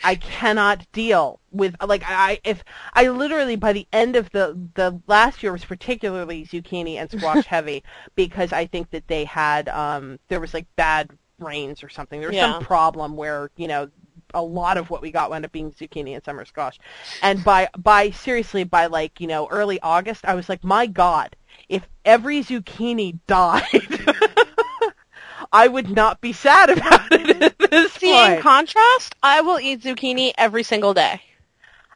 [0.04, 5.00] i cannot deal with like i if i literally by the end of the the
[5.08, 7.84] last year was particularly zucchini and squash heavy
[8.16, 11.10] because i think that they had um there was like bad
[11.40, 12.20] rains or something.
[12.20, 12.54] There was Yeah.
[12.54, 13.90] some problem where you know
[14.34, 16.78] a lot of what we got wound up being zucchini and summer squash.
[17.22, 21.36] And by by seriously by like you know early august i was like my god
[21.68, 24.00] if every zucchini died
[25.52, 27.56] i would not be sad about it
[28.00, 31.22] See, in contrast, I will eat zucchini every single day,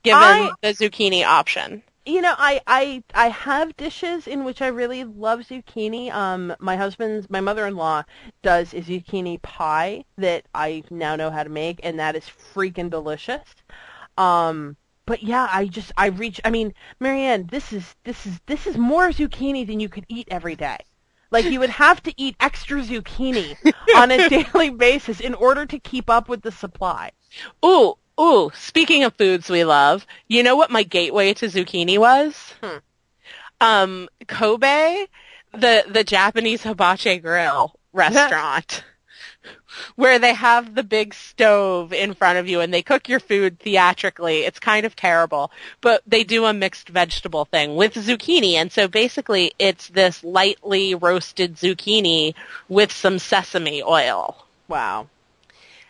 [0.03, 1.83] given I- the zucchini option.
[2.05, 6.11] You know, I, I I have dishes in which I really love zucchini.
[6.11, 8.03] Um, my husband's, my mother-in-law
[8.43, 12.89] does a zucchini pie that I now know how to make, and that is freaking
[12.89, 13.43] delicious.
[14.17, 16.39] Um, but yeah, I just I reach.
[16.45, 20.27] I mean, Marianne, this is this is this is more zucchini than you could eat
[20.31, 20.77] every day.
[21.35, 23.57] Like you would have to eat extra zucchini
[23.97, 27.11] on a daily basis in order to keep up with the supply.
[27.65, 32.53] Ooh, ooh, speaking of foods we love, you know what my gateway to zucchini was?
[32.63, 32.77] Hmm.
[33.59, 35.07] Um, Kobe,
[35.51, 38.85] the, the Japanese hibachi grill restaurant.
[39.95, 43.59] Where they have the big stove in front of you and they cook your food
[43.59, 44.39] theatrically.
[44.45, 48.53] It's kind of terrible, but they do a mixed vegetable thing with zucchini.
[48.53, 52.33] And so basically it's this lightly roasted zucchini
[52.69, 54.45] with some sesame oil.
[54.67, 55.07] Wow.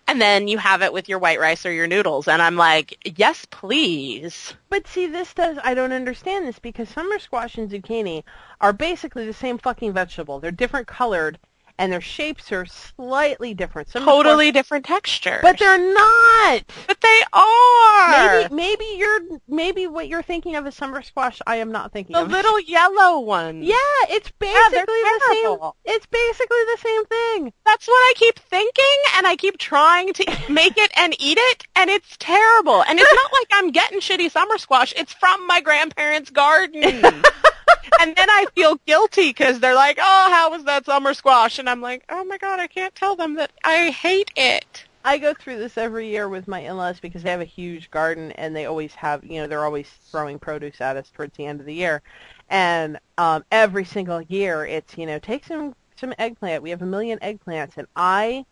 [0.07, 2.27] And then you have it with your white rice or your noodles.
[2.27, 4.53] And I'm like, yes, please.
[4.69, 8.23] But see, this does, I don't understand this because summer squash and zucchini
[8.61, 10.39] are basically the same fucking vegetable.
[10.39, 11.39] They're different colored
[11.77, 13.89] and their shapes are slightly different.
[13.89, 15.39] Summer Totally different textures.
[15.41, 16.63] but they're not.
[16.87, 18.39] But they are.
[18.49, 21.41] Maybe, maybe you're, maybe what you're thinking of is summer squash.
[21.45, 22.29] I am not thinking of.
[22.29, 22.43] the of.
[22.43, 23.61] little yellow one.
[23.63, 23.75] Yeah,
[24.09, 25.71] it's basically the same.
[25.85, 27.53] It's basically the same thing.
[27.65, 31.63] That's what I keep thinking, and I keep trying to make it and eat it,
[31.75, 32.83] and it's terrible.
[32.83, 34.93] And it's not like I'm getting shitty summer squash.
[34.95, 36.81] It's from my grandparents' garden.
[38.01, 41.59] and then I feel guilty because they're like, oh, how was that summer squash?
[41.59, 44.85] And I'm like, oh my god, I can't tell them that I hate it.
[45.03, 48.31] I go through this every year with my in-laws because they have a huge garden
[48.33, 51.59] and they always have, you know, they're always throwing produce at us towards the end
[51.59, 52.01] of the year.
[52.49, 56.63] And um every single year it's, you know, take some some eggplant.
[56.63, 58.45] We have a million eggplants and I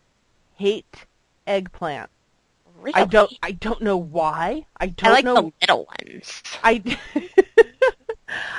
[0.54, 1.06] hate
[1.46, 2.08] eggplant.
[2.78, 2.94] Really?
[2.94, 4.66] I don't I don't know why.
[4.78, 6.42] I don't I like know the little ones.
[6.62, 6.82] I,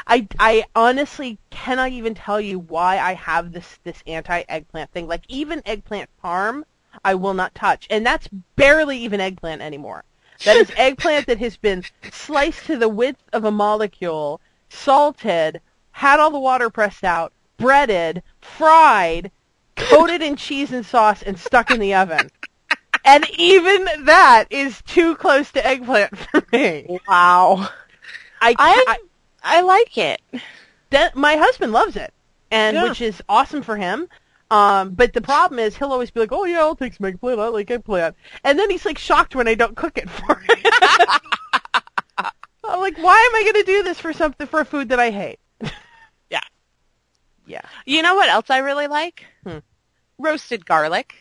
[0.07, 5.07] I, I honestly cannot even tell you why I have this this anti eggplant thing.
[5.07, 6.63] Like even eggplant parm,
[7.03, 10.03] I will not touch, and that's barely even eggplant anymore.
[10.43, 15.61] That is eggplant that has been sliced to the width of a molecule, salted,
[15.91, 19.31] had all the water pressed out, breaded, fried,
[19.75, 22.29] coated in cheese and sauce, and stuck in the oven.
[23.03, 26.99] And even that is too close to eggplant for me.
[27.07, 27.69] Wow.
[28.41, 28.97] I, I
[29.45, 30.21] I like it.
[30.89, 32.13] that my husband loves it,
[32.51, 32.83] and Yeah.
[32.89, 34.07] which is awesome for him.
[34.51, 37.39] Um, but the problem is he'll always be like, "Oh yeah, I'll take some eggplant.
[37.39, 40.57] I like eggplant," and then he's like shocked when I don't cook it for him.
[42.63, 44.99] I'm like, "Why am I going to do this for something for a food that
[44.99, 45.39] I hate?"
[46.29, 46.41] Yeah.
[47.47, 49.25] Yeah, You know what else I really like?
[49.43, 49.59] Hmm.
[50.17, 51.13] Roasted garlic.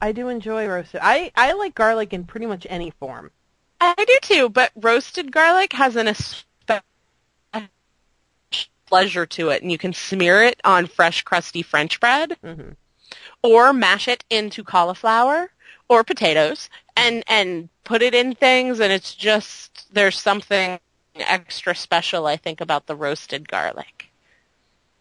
[0.00, 1.00] I do enjoy roasted.
[1.02, 3.30] I I like garlic in pretty much any form.
[3.80, 6.08] I do too, but roasted garlic has an
[8.94, 12.70] pleasure to it, and you can smear it on fresh, crusty French bread, hmm
[13.42, 15.50] or mash it into cauliflower
[15.88, 20.78] or potatoes, and and put it in things, and it's just there's something
[21.16, 24.10] extra special, I think, about the roasted garlic.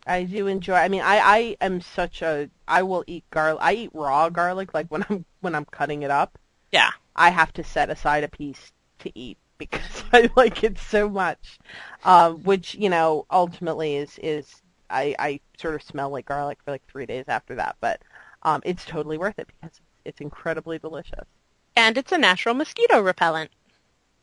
[0.07, 0.73] I do enjoy.
[0.73, 3.61] I mean, I I am such a I will eat garlic.
[3.61, 6.39] I eat raw garlic like when I'm when I'm cutting it up.
[6.71, 6.91] Yeah.
[7.15, 9.37] I have to set aside a piece to eat
[9.71, 11.59] because I like it so much.
[12.03, 16.71] Um, which you know ultimately is is I I sort of smell like garlic for
[16.71, 18.01] like three days after that, but
[18.43, 21.25] um, it's totally worth it because it's incredibly delicious.
[21.75, 23.51] And it's a natural mosquito repellent.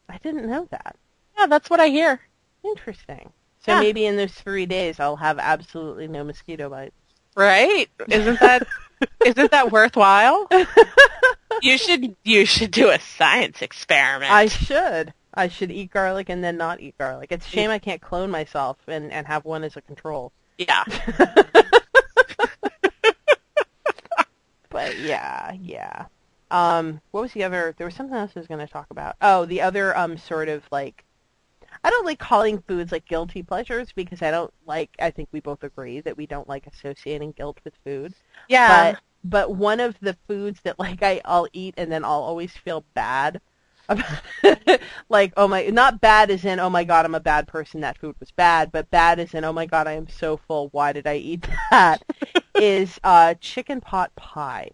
[0.08, 0.96] I didn't know that.
[1.38, 2.20] Yeah, that's what I hear.
[2.64, 3.32] Interesting.
[3.64, 3.80] So Yeah.
[3.80, 6.94] maybe in those three days I'll have absolutely no mosquito bites.
[7.36, 7.88] Right?
[8.08, 8.66] Isn't that
[9.24, 10.48] isn't that worthwhile?
[11.62, 14.30] You should you should do a science experiment.
[14.32, 15.12] I should.
[15.34, 17.30] I should eat garlic and then not eat garlic.
[17.32, 20.32] It's a shame I can't clone myself and, and have one as a control.
[20.58, 20.84] yeah.
[24.70, 26.06] But yeah, yeah.
[26.50, 27.74] Um, what was the other?
[27.76, 29.16] There was something else I was going to talk about.
[29.20, 31.04] Oh, the other um sort of like
[31.84, 34.90] I don't like calling foods like guilty pleasures because I don't like.
[35.00, 38.14] I think we both agree that we don't like associating guilt with food.
[38.48, 38.92] Yeah.
[38.92, 42.52] But but one of the foods that like I I'll eat and then I'll always
[42.56, 43.40] feel bad
[45.08, 47.98] like oh my not bad as in oh my god I'm a bad person that
[47.98, 50.92] food was bad but bad as in oh my god I am so full why
[50.92, 52.02] did I eat that
[52.54, 54.70] is uh chicken pot pie.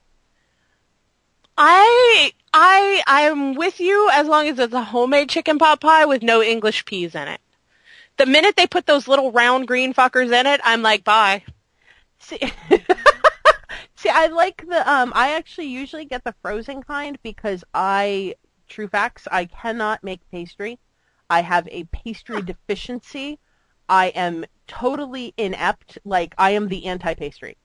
[1.58, 6.22] I I I'm with you as long as it's a homemade chicken pot pie with
[6.22, 7.40] no English peas in it.
[8.18, 11.42] The minute they put those little round green fuckers in it, I'm like, bye.
[12.18, 12.38] See,
[13.94, 14.90] see, I like the.
[14.90, 18.34] Um, I actually usually get the frozen kind because I,
[18.66, 20.78] true facts, I cannot make pastry.
[21.28, 23.38] I have a pastry deficiency.
[23.88, 25.98] I am totally inept.
[26.04, 27.56] Like I am the anti-pastry.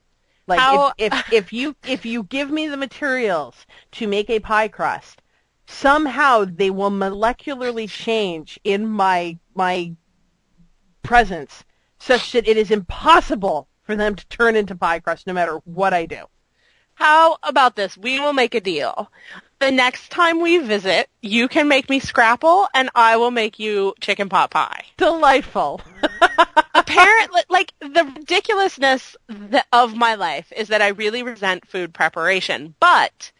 [0.48, 4.40] Like How- if, if if you if you give me the materials to make a
[4.40, 5.22] pie crust,
[5.66, 9.94] somehow they will molecularly change in my my
[11.04, 11.64] presence
[12.00, 15.94] such that it is impossible for them to turn into pie crust no matter what
[15.94, 16.26] I do.
[16.96, 17.98] How about this?
[17.98, 19.12] We will make a deal.
[19.62, 23.94] The next time we visit, you can make me scrapple and I will make you
[24.02, 24.86] chicken pot pie.
[24.98, 25.82] Delightful.
[26.74, 29.16] apparently, like the ridiculousness
[29.72, 33.32] of my life is that I really resent food preparation, but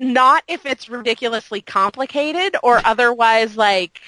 [0.00, 4.00] not if it's ridiculously complicated or otherwise like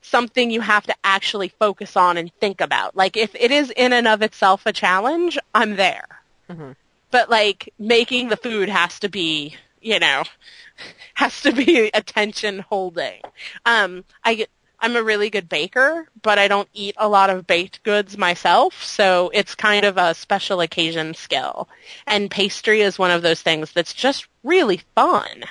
[0.00, 2.96] something you have to actually focus on and think about.
[2.96, 6.08] Like if it is in and of itself a challenge, I'm there.
[6.48, 6.76] Mhm.
[7.10, 10.24] But like making the food has to be, you know,
[11.14, 13.20] has to be attention holding.
[13.66, 17.46] Um, I get, I'm a really good baker, but I don't eat a lot of
[17.46, 21.68] baked goods myself, so it's kind of a special occasion skill.
[22.06, 25.44] And pastry is one of those things that's just really fun.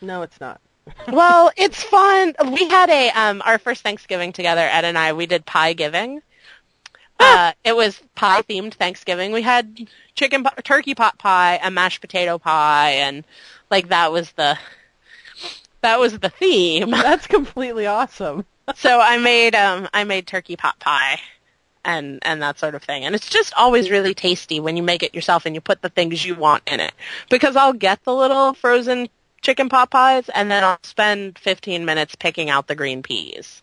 [0.00, 0.60] No, it's not.
[1.12, 2.34] well, it's fun.
[2.52, 4.60] We had a um our first Thanksgiving together.
[4.60, 6.22] Ed and I we did pie giving.
[7.18, 9.32] Uh, it was pie themed Thanksgiving.
[9.32, 13.24] We had chicken po- turkey pot pie, and mashed potato pie, and
[13.70, 14.58] like that was the
[15.80, 16.90] that was the theme.
[16.90, 18.44] That's completely awesome.
[18.74, 21.20] so I made um I made turkey pot pie
[21.84, 23.04] and and that sort of thing.
[23.04, 25.88] And it's just always really tasty when you make it yourself and you put the
[25.88, 26.92] things you want in it.
[27.30, 29.08] Because I'll get the little frozen
[29.42, 33.62] chicken pot pies and then I'll spend 15 minutes picking out the green peas.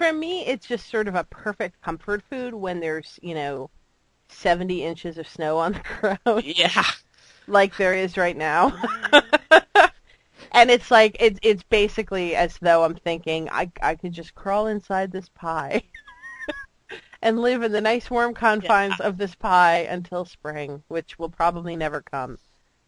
[0.00, 3.68] For me, it's just sort of a perfect comfort food when there's, you know,
[4.30, 5.80] 70 inches of snow on the
[6.24, 6.84] ground, Yeah.
[7.46, 8.72] like there is right now.
[10.52, 14.68] and it's like, it's, it's basically as though I'm thinking, I, I could just crawl
[14.68, 15.82] inside this pie
[17.20, 21.76] and live in the nice warm confines of this pie until spring, which will probably
[21.76, 22.38] never come.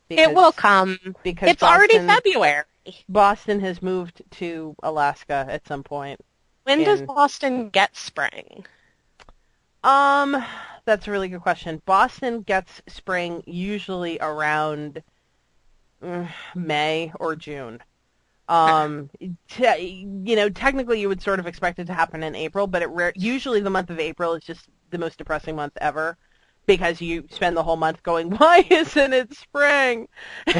[0.08, 0.98] It will come.
[1.22, 2.64] Because It's already February.
[3.06, 6.18] Boston has moved to Alaska at some point.
[6.64, 8.66] When does Boston get spring?
[9.84, 10.44] Um,
[10.84, 11.82] that's a really good question.
[11.86, 15.02] Boston gets spring usually around
[16.02, 17.80] uh, May or June.
[18.48, 19.10] Um,
[19.48, 22.82] te- you know, technically you would sort of expect it to happen in April, but
[22.82, 26.16] it rare- usually the month of April is just the most depressing month ever
[26.66, 30.08] because you spend the whole month going, "Why isn't it spring?"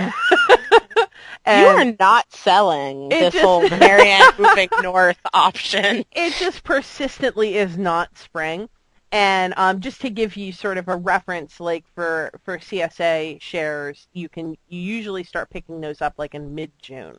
[1.46, 6.04] you are not selling this just- whole Marianne moving north option.
[6.12, 8.68] it just persistently is not spring.
[9.14, 14.08] And um, just to give you sort of a reference, like for for CSA shares,
[14.14, 17.16] you can you usually start picking those up like in mid June.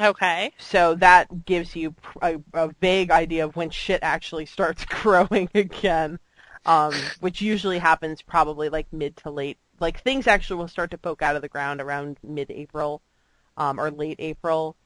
[0.00, 0.52] Okay.
[0.58, 6.18] So that gives you a, a vague idea of when shit actually starts growing again,
[6.64, 9.58] um, which usually happens probably like mid to late.
[9.80, 13.02] Like things actually will start to poke out of the ground around mid-April
[13.56, 14.76] um, or late April,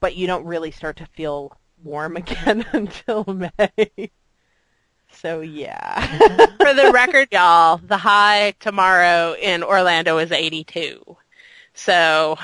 [0.00, 4.10] but you don't really start to feel warm again until May.
[5.10, 6.06] So yeah,
[6.58, 11.16] For the record, y'all, the high tomorrow in Orlando is 82.
[11.74, 12.38] So,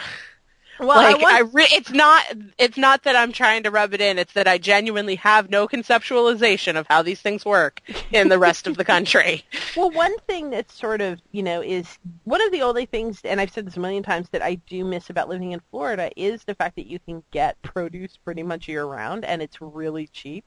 [0.78, 2.24] well, like, I, I re- it's not,
[2.58, 4.18] it's not that I'm trying to rub it in.
[4.18, 8.66] It's that I genuinely have no conceptualization of how these things work in the rest
[8.66, 9.44] of the country.
[9.76, 13.40] Well, one thing that's sort of, you know, is one of the only things, and
[13.40, 16.44] I've said this a million times, that I do miss about living in Florida is
[16.44, 20.44] the fact that you can get produce pretty much year round, and it's really cheap.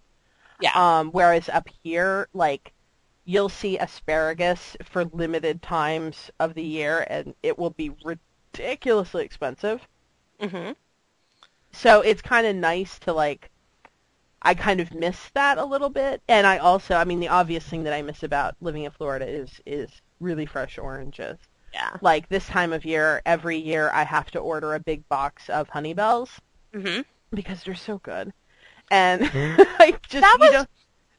[0.59, 0.71] Yeah.
[0.75, 2.73] Um, whereas up here, like,
[3.25, 9.87] you'll see asparagus for limited times of the year, and it will be ridiculously expensive.
[10.41, 10.71] Hmm
[11.73, 13.49] So it's kind of nice to like,
[14.41, 17.65] I kind of miss that a little bit, and I also, I mean, the obvious
[17.67, 21.39] thing that I miss about living in Florida is is really fresh oranges.
[21.73, 21.97] Yeah.
[22.01, 25.69] Like this time of year, every year I have to order a big box of
[25.69, 26.41] honey bells
[26.73, 27.01] hmm
[27.33, 28.33] because they're so good,
[28.91, 29.21] and
[29.79, 30.65] like just That you was- know,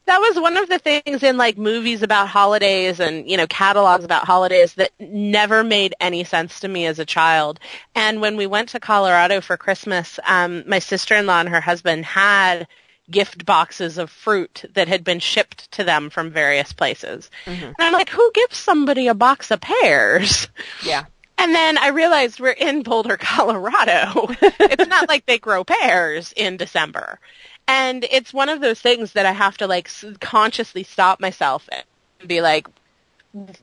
[0.05, 4.03] That was one of the things in like movies about holidays and, you know, catalogs
[4.03, 7.59] about holidays that never made any sense to me as a child.
[7.95, 12.67] And when we went to Colorado for Christmas, um, my sister-in-law and her husband had
[13.09, 17.29] gift boxes of fruit that had been shipped to them from various places.
[17.45, 17.63] Mhm.
[17.63, 20.47] And I'm like, who gives somebody a box of pears?
[20.83, 21.03] yeah,
[21.37, 24.27] And then I realized we're in Boulder, Colorado.
[24.41, 27.19] it's not like they grow pears in December.
[27.67, 29.89] And it's one of those things that I have to like
[30.19, 32.67] consciously stop myself and be like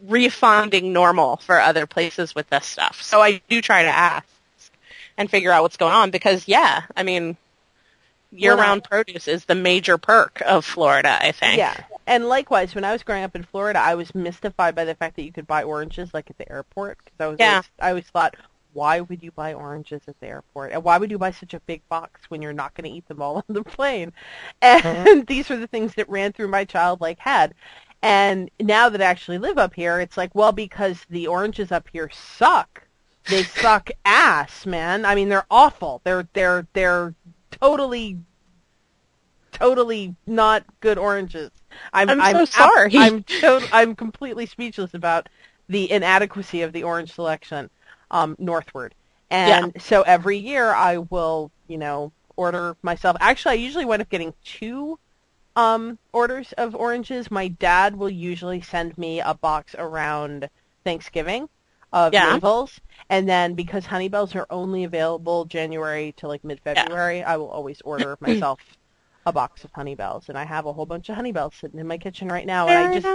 [0.06, 3.02] refinding normal for other places with this stuff.
[3.02, 4.26] So I do try to ask
[5.16, 7.36] and figure out what's going on because yeah, I mean
[8.32, 11.58] year-round produce is the major perk of Florida, I think.
[11.58, 11.74] yeah.
[12.06, 15.16] And likewise, when I was growing up in Florida, I was mystified by the fact
[15.16, 17.50] that you could buy oranges like at the airport because I was Yeah.
[17.54, 18.34] always, I always thought,
[18.72, 20.72] why would you buy oranges at the airport?
[20.72, 23.06] And why would you buy such a big box when you're not going to eat
[23.08, 24.12] them all on the plane?
[24.62, 24.88] Uh-huh.
[24.88, 27.54] And these were the things that ran through my childlike head.
[28.02, 31.88] And now that I actually live up here, it's like, well, because the oranges up
[31.92, 32.86] here suck.
[33.26, 35.04] They suck ass, man.
[35.04, 36.00] I mean, they're awful.
[36.04, 37.14] They're they're they're
[37.50, 38.18] totally
[39.52, 41.50] totally not good oranges.
[41.92, 42.96] I'm, I'm I'm so sorry.
[42.96, 45.28] I'm to- I'm completely speechless about
[45.68, 47.68] the inadequacy of the orange selection
[48.10, 48.94] um, northward.
[49.30, 53.16] And so every year I will, you know, order myself.
[53.20, 54.98] Actually, I usually wind up getting two
[55.56, 57.30] um, orders of oranges.
[57.30, 60.48] My dad will usually send me a box around
[60.84, 61.48] Thanksgiving
[61.92, 62.34] of Yeah.
[62.38, 67.50] navels, and then because honey bells are only available January to like mid-February, I will
[67.50, 68.60] always order myself
[69.26, 71.80] a box of honey bells, and I have a whole bunch of honey bells sitting
[71.80, 73.06] in my kitchen right now, and I just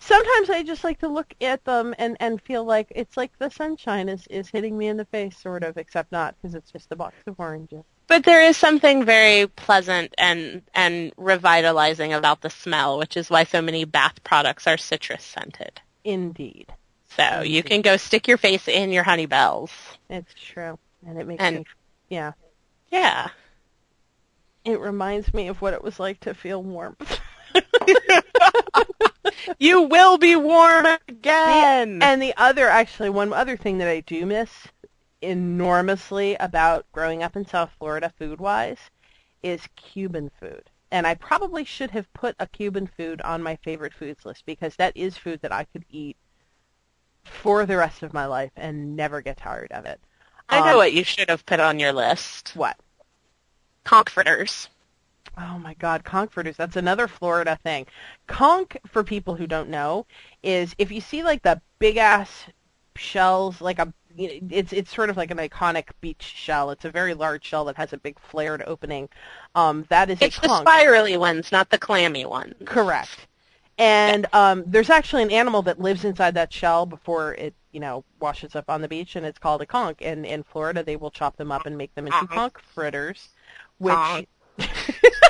[0.00, 3.50] sometimes I just like to look at them and and feel like it's like the
[3.50, 6.90] sunshine is is hitting me in the face, sort of, except not because it's just
[6.92, 7.84] a box of oranges.
[8.08, 13.44] But there is something very pleasant and and revitalizing about the smell, which is why
[13.44, 15.80] so many bath products are citrus scented.
[16.04, 16.72] Indeed,
[17.16, 19.72] So you can go stick your face in your honey bells.
[20.08, 21.64] it's true, and it makes And- me,
[22.10, 22.32] yeah,
[22.92, 23.30] Yeah.
[24.64, 27.18] it reminds me of what it was like to feel warmth.
[29.58, 32.02] You will be warm again.
[32.02, 34.50] And the other, actually, one other thing that I do miss
[35.22, 38.78] enormously about growing up in South Florida food-wise
[39.42, 40.70] is Cuban food.
[40.90, 44.76] And I probably should have put a Cuban food on my favorite foods list because
[44.76, 46.16] that is food that I could eat
[47.24, 50.00] for the rest of my life and never get tired of it.
[50.48, 52.52] I know Um, what you should have put on your list.
[52.54, 52.76] What?
[53.82, 54.68] Conch fritters.
[55.38, 56.56] Oh my God, conch fritters.
[56.56, 57.86] That's another Florida thing.
[58.26, 60.06] Conch, for people who don't know,
[60.42, 62.46] is if you see like the big ass
[62.96, 66.70] shells, like a, it's it's sort of like an iconic beach shell.
[66.70, 69.10] It's a very large shell that has a big flared opening.
[69.54, 72.54] Um, that is It's a the spirally ones, not the clammy ones.
[72.64, 73.26] Correct.
[73.78, 78.04] And um, there's actually an animal that lives inside that shell before it, you know,
[78.20, 79.98] washes up on the beach, and it's called a conch.
[80.00, 83.28] And in Florida, they will chop them up and make them into conch fritters,
[83.76, 84.26] which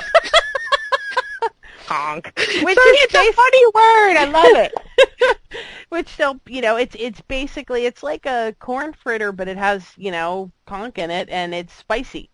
[1.87, 2.23] Conch.
[2.23, 2.63] Conch.
[2.63, 4.17] Which is it's a funny word.
[4.17, 5.37] I love it.
[5.89, 9.85] which they'll, you know, it's it's basically it's like a corn fritter, but it has,
[9.95, 12.29] you know, conch in it, and it's spicy.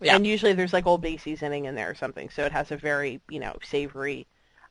[0.00, 0.16] Yeah.
[0.16, 2.76] And usually there's like Old Bay seasoning in there or something, so it has a
[2.76, 4.26] very, you know, savory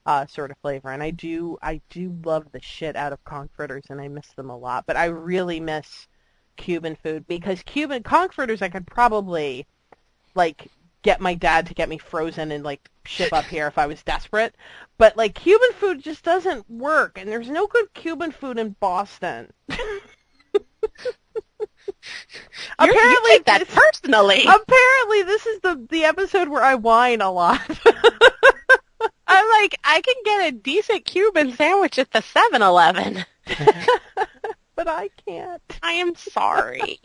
[0.05, 0.91] uh, sort of flavor.
[0.91, 4.27] And I do, I do love the shit out of conch fritters, and I miss
[4.35, 4.85] them a lot.
[4.85, 6.07] But I really miss
[6.55, 9.65] Cuban food because Cuban conch fritters I could probably
[10.35, 10.67] like
[11.03, 14.01] get my dad to get me frozen and like ship up here if I was
[14.03, 14.55] desperate.
[14.97, 19.51] But like Cuban food just doesn't work, and there's no good Cuban food in Boston.
[22.81, 24.43] You're- you that this- personally.
[24.43, 27.61] apparently this is the the episode where I whine a lot.
[29.27, 33.25] I'm like, I can get a decent Cuban sandwich at the 7-Eleven.
[34.75, 35.61] but I can't.
[35.81, 36.99] I am sorry.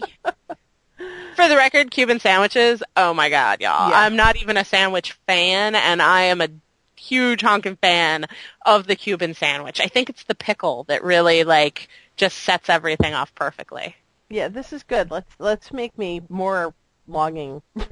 [1.37, 3.91] For the record, Cuban sandwiches, oh my god, y'all.
[3.91, 4.01] Yeah.
[4.01, 6.49] I'm not even a sandwich fan, and I am a
[6.97, 8.27] huge honking fan
[8.67, 9.81] of the Cuban sandwich.
[9.81, 13.95] I think it's the pickle that really, like, just sets everything off perfectly.
[14.29, 15.11] Yeah, this is good.
[15.11, 16.75] Let's let's make me more
[17.07, 17.87] longing for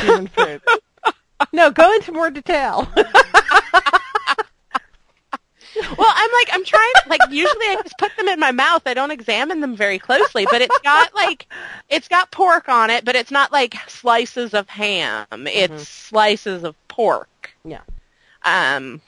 [0.00, 0.62] Cuban food.
[1.52, 2.86] No, go into more detail.
[5.76, 8.82] Well, I'm like, I'm trying, like, usually I just put them in my mouth.
[8.86, 11.46] I don't examine them very closely, but it's got, like,
[11.88, 15.26] it's got pork on it, but it's not, like, slices of ham.
[15.46, 17.28] It's slices of pork.
[17.64, 17.82] Yeah.
[18.44, 19.00] Um,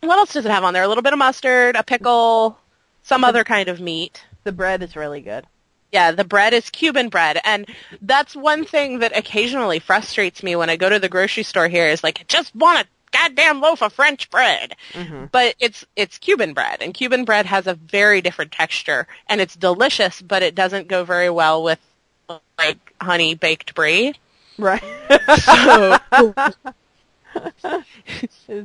[0.00, 0.82] what else does it have on there?
[0.82, 2.58] A little bit of mustard, a pickle,
[3.02, 4.24] some other kind of meat.
[4.44, 5.46] the bread is really good.
[5.92, 7.66] Yeah, the bread is Cuban bread, and
[8.00, 11.86] that's one thing that occasionally frustrates me when I go to the grocery store here.
[11.86, 15.30] Is like, I just want a goddamn loaf of French bread, Mhm.
[15.30, 19.54] but it's it's Cuban bread, and Cuban bread has a very different texture, and it's
[19.56, 21.78] delicious, but it doesn't go very well with
[22.58, 24.14] like honey baked brie.
[24.58, 24.82] Right.
[25.40, 25.98] So,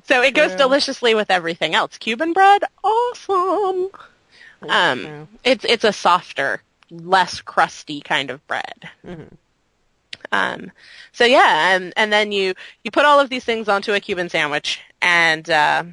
[0.03, 1.97] so it goes deliciously with everything else.
[1.97, 3.89] Cuban bread, awesome.
[4.61, 5.27] It's Um, true.
[5.43, 8.89] it's it's a softer, less crusty kind of bread.
[9.05, 9.31] Mhm.
[10.32, 10.71] Um,
[11.11, 12.53] so yeah, and and then you
[12.84, 15.84] you put all of these things onto a Cuban sandwich, and uh,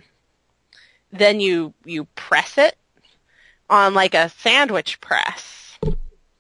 [1.13, 2.77] then you you press it
[3.71, 5.79] on like a sandwich press.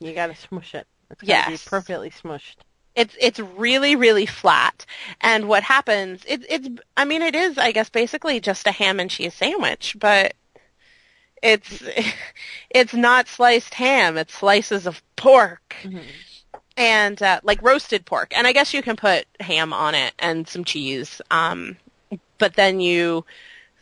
[0.00, 0.86] You gotta smush it.
[1.10, 1.66] It's gotta be Yes.
[1.66, 2.56] appropriately smushed.
[2.94, 4.86] It's it's really really flat,
[5.20, 6.22] and what happens?
[6.26, 9.96] It, it's I mean it is I guess basically just a ham and cheese sandwich,
[9.98, 10.34] but
[11.42, 11.82] it's
[12.70, 14.16] it's not sliced ham.
[14.16, 15.74] It's slices of pork.
[15.82, 16.04] Mhm.
[16.76, 20.48] And uh, like roasted pork, and I guess you can put ham on it and
[20.48, 21.20] some cheese.
[21.30, 21.76] Um,
[22.38, 23.24] but then you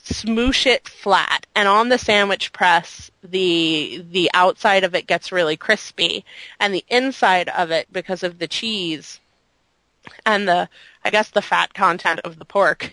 [0.05, 5.57] smoosh it flat, and on the sandwich press, the the outside of it gets really
[5.57, 6.24] crispy,
[6.61, 9.20] and the inside of it, because of the cheese,
[10.26, 10.68] and the
[11.05, 12.93] I guess the fat content of the pork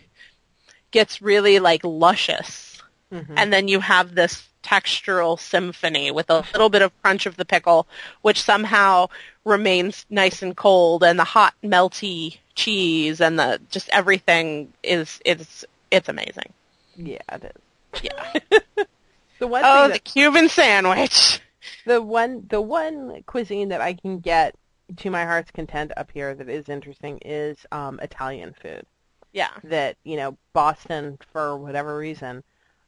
[0.91, 2.82] gets really like luscious.
[3.12, 3.34] Mhm.
[3.38, 7.45] And then you have this textural symphony with a little bit of crunch of the
[7.45, 7.88] pickle,
[8.22, 9.07] which somehow
[9.45, 15.64] remains nice and cold, and the hot melty cheese and the just everything is it's
[15.91, 16.53] it's amazing.
[16.97, 18.01] yeah, it is.
[18.03, 18.86] Yeah.
[19.39, 21.39] The one oh, the Cuban sandwich.
[21.86, 24.53] the one the one cuisine that I can get
[24.97, 28.86] to my heart's content up here that is interesting is um Italian food.
[29.32, 29.51] Yeah.
[29.64, 32.43] that you know Boston for whatever reason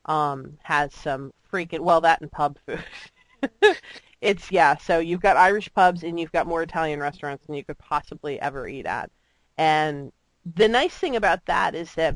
[0.06, 2.84] um has some freaking well that and pub food.
[4.22, 7.64] it's yeah, so you've got Irish pubs and you've got more Italian restaurants than you
[7.64, 9.10] could possibly ever eat at.
[9.58, 10.12] And
[10.56, 12.16] the nice thing about that is that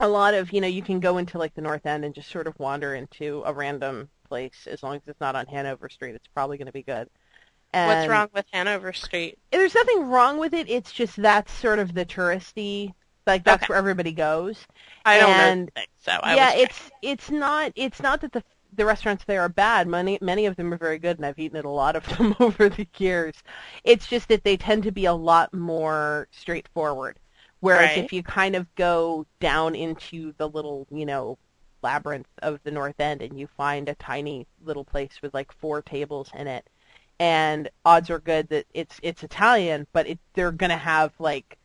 [0.00, 2.30] a lot of, you know, you can go into like the North End and just
[2.30, 6.14] sort of wander into a random place as long as it's not on Hanover Street,
[6.14, 7.08] it's probably going to be good.
[7.72, 9.38] And What's wrong with Hanover Street?
[9.50, 10.68] there's nothing wrong with it.
[10.68, 12.92] It's just that's sort of the touristy,
[13.26, 13.70] like that's Okay.
[13.72, 14.58] where everybody goes.
[15.04, 15.82] I don't And- know.
[16.02, 18.42] So I yeah, it's it's not it's not that the
[18.76, 19.86] the restaurants there are bad.
[19.86, 22.34] Many many of them are very good, and I've eaten at a lot of them
[22.40, 23.34] over the years.
[23.84, 27.18] It's just that they tend to be a lot more straightforward.
[27.60, 28.04] Whereas Right.
[28.04, 31.38] if you kind of go down into the little, you know,
[31.82, 35.80] labyrinth of the North End and you find a tiny little place with like four
[35.80, 36.68] tables in it,
[37.18, 41.56] and odds are good that it's it's Italian, but it, they're gonna have like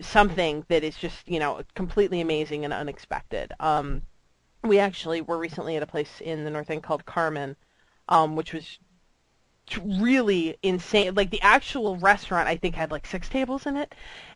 [0.00, 3.52] something that is just you know completely amazing and unexpected.
[3.60, 4.02] Um,
[4.62, 7.56] we actually were recently at a place in the North End called Carmen,
[8.08, 8.78] um, which was
[9.80, 11.14] really insane.
[11.14, 13.94] Like the actual restaurant, I think had like six tables in it,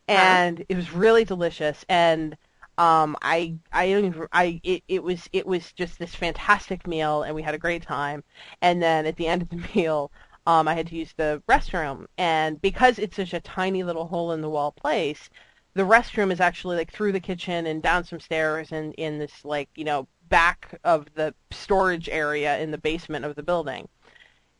[0.08, 1.84] and it was really delicious.
[1.88, 2.36] And
[2.78, 7.42] um, I I I it, it was it was just this fantastic meal, and we
[7.42, 8.24] had a great time.
[8.60, 10.10] And then at the end of the meal.
[10.44, 14.32] Um, I had to use the restroom, and because it's such a tiny little hole
[14.32, 15.30] in the wall place,
[15.74, 19.44] the restroom is actually like through the kitchen and down some stairs and in this
[19.44, 23.88] like you know back of the storage area in the basement of the building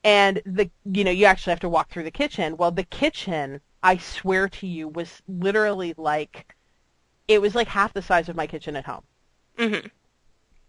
[0.04, 3.60] and the you know you actually have to walk through the kitchen well the kitchen
[3.82, 6.54] i swear to you was literally like
[7.28, 9.04] it was like half the size of my kitchen at home
[9.58, 9.86] hmm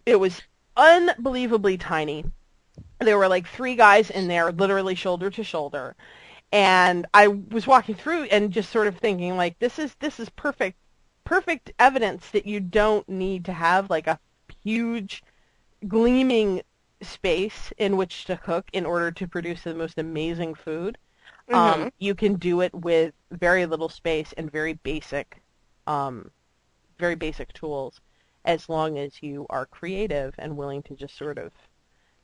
[0.05, 0.41] it was
[0.75, 2.25] unbelievably tiny.
[2.99, 5.95] There were like three guys in there, literally shoulder to shoulder.
[6.53, 10.29] And I was walking through and just sort of thinking like this is this is
[10.29, 10.77] perfect
[11.23, 14.19] perfect evidence that you don't need to have like a
[14.63, 15.23] huge
[15.87, 16.61] gleaming
[17.01, 20.99] space in which to cook in order to produce the most amazing food.
[21.51, 25.41] Um, you can do it with very little space and very basic,
[25.87, 26.29] um,
[26.99, 27.99] very basic tools,
[28.45, 31.51] as long as you are creative and willing to just sort of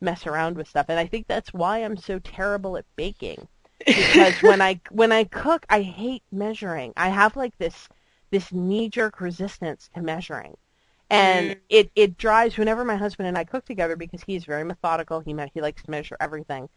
[0.01, 0.85] mess around with stuff.
[0.87, 3.47] And I think that's why I'm so terrible at baking
[3.95, 6.93] because when I when I cook, I hate measuring.
[6.97, 7.87] I have like this
[8.31, 10.55] this knee jerk resistance to measuring.
[11.09, 11.61] And Mm.
[11.69, 15.19] it, it drives whenever my husband and I cook together because he's very methodical.
[15.21, 16.69] He he likes to measure everything.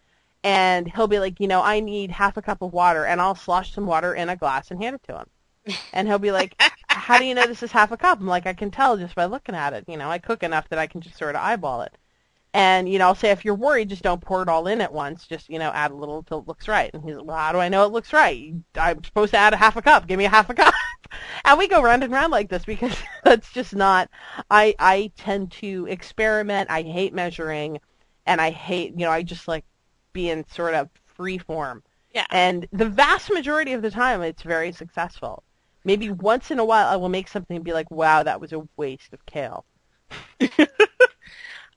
[0.44, 3.34] And he'll be like, you know, I need half a cup of water, and I'll
[3.36, 5.26] slosh some water in a glass and hand it to him.
[5.92, 6.56] And he'll be like,
[6.92, 8.20] how do you know this is half a cup?
[8.20, 9.84] I'm like, I can tell just by looking at it.
[9.88, 11.96] You know, I cook enough that I can just sort of eyeball it.
[12.54, 14.92] And, you know, I'll say, if you're worried, just don't pour it all in at
[14.92, 15.26] once.
[15.26, 16.90] Just, you know, add a little until it looks right.
[16.92, 18.52] And he's like, well, how do I know it looks right?
[18.76, 20.06] I'm supposed to add a half a cup.
[20.06, 20.74] Give me a half a cup.
[21.46, 22.94] and we go round and round like this because
[23.24, 24.10] that's just not,
[24.50, 26.70] I, I tend to experiment.
[26.70, 27.80] I hate measuring.
[28.26, 29.64] And I hate, you know, I just like
[30.12, 31.82] being sort of free form.
[32.14, 32.26] Yeah.
[32.30, 35.42] And the vast majority of the time, it's very successful.
[35.84, 38.52] Maybe once in a while, I will make something and be like, wow, that was
[38.52, 39.64] a waste of kale.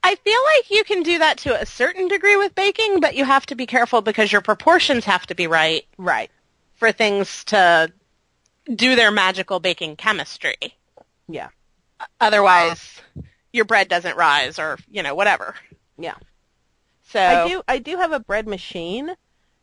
[0.06, 3.26] I feel like you can do that to a certain degree with baking, but you
[3.26, 6.30] have to be careful because your proportions have to be right Right.
[6.76, 7.92] for things to
[8.74, 10.58] do their magical baking chemistry.
[11.28, 11.50] Yeah.
[12.22, 13.02] Otherwise,
[13.52, 15.56] your bread doesn't rise or, you know, whatever.
[15.98, 16.16] Yeah.
[17.10, 19.16] So I do I do have a bread machine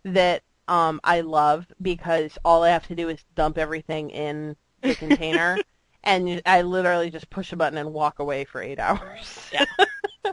[0.04, 4.94] that um I love because all I have to do is dump everything in the
[5.04, 5.58] container
[6.04, 9.50] and I literally just push a button and walk away for 8 hours.
[9.52, 9.64] Yeah.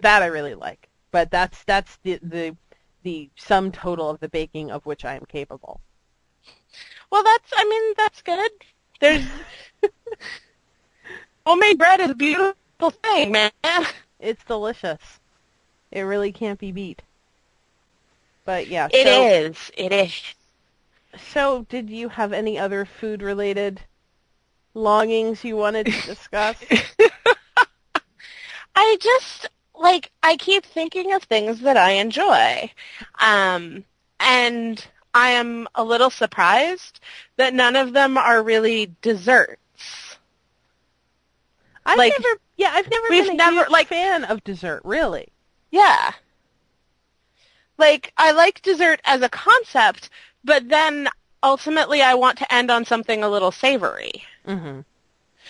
[0.00, 0.88] that I really like.
[1.10, 2.56] But that's that's the the
[3.02, 5.80] the sum total of the baking of which I am capable.
[7.10, 8.50] Well, that's, I mean, that's good.
[9.00, 9.24] There's,
[11.46, 13.50] homemade bread is a beautiful thing, man.
[14.20, 15.20] It's delicious.
[15.90, 17.02] It really can't be beat.
[18.44, 19.70] But yeah, It so, is.
[19.76, 20.22] It is.
[21.32, 23.80] So, did you have any other food-related
[24.78, 26.56] longings you wanted to discuss?
[28.74, 32.70] I just, like, I keep thinking of things that I enjoy.
[33.20, 33.84] Um,
[34.20, 37.00] and I am a little surprised
[37.36, 39.58] that none of them are really desserts.
[41.84, 45.28] I've Like, never, yeah, I've never been a never- huge like- fan of dessert, really.
[45.70, 46.12] Yeah.
[47.78, 50.10] Like, I like dessert as a concept,
[50.44, 51.08] but then
[51.42, 54.24] ultimately I want to end on something a little savory.
[54.46, 54.80] Mm-hmm.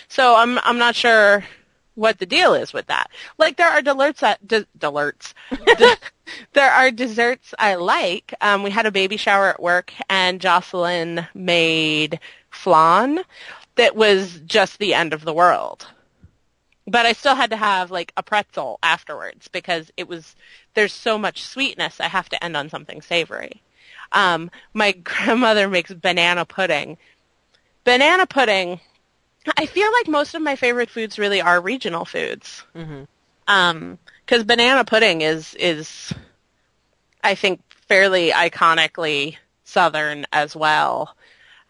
[0.07, 1.43] So I'm I'm not sure
[1.95, 3.11] what the deal is with that.
[3.37, 5.33] Like there are desserts that de- desserts.
[5.77, 5.97] De-
[6.53, 8.33] there are desserts I like.
[8.41, 12.19] Um, we had a baby shower at work, and Jocelyn made
[12.49, 13.19] flan
[13.75, 15.87] that was just the end of the world.
[16.87, 20.35] But I still had to have like a pretzel afterwards because it was
[20.73, 21.99] there's so much sweetness.
[21.99, 23.61] I have to end on something savory.
[24.11, 26.97] Um, my grandmother makes banana pudding.
[27.83, 28.79] Banana pudding
[29.57, 32.63] I feel like most of my favorite foods really are regional foods.
[32.75, 33.03] Mm-hmm.
[33.47, 36.13] Um, cause banana pudding is, is,
[37.23, 41.15] I think fairly iconically Southern as well.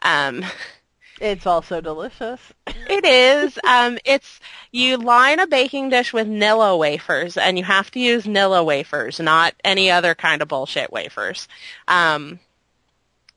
[0.01, 0.45] Um,
[1.20, 2.39] It's also delicious.
[2.67, 4.39] it is, um, it's,
[4.72, 9.20] you line a baking dish with Nilla wafers and you have to use Nilla wafers,
[9.20, 11.47] not any other kind of bullshit wafers.
[11.88, 12.39] Um,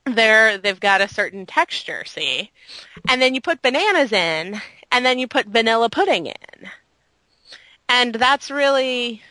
[0.04, 2.50] they're they've got a certain texture, see?
[3.08, 4.60] And then you put bananas in,
[4.90, 6.70] and then you put vanilla pudding in.
[7.88, 9.22] And that's really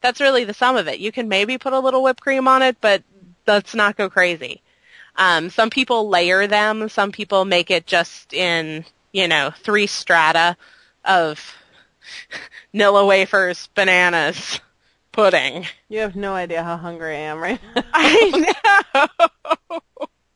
[0.00, 0.98] that's really the sum of it.
[0.98, 3.02] You can maybe put a little whipped cream on it, but
[3.46, 4.62] let's not go crazy.
[5.16, 6.88] Um, some people layer them.
[6.88, 10.56] Some people make it just in, you know, three strata
[11.04, 11.54] of
[12.74, 14.60] Nilla wafers, bananas,
[15.12, 15.66] pudding.
[15.88, 17.82] You have no idea how hungry I am right now.
[17.94, 18.54] I
[18.94, 19.80] know.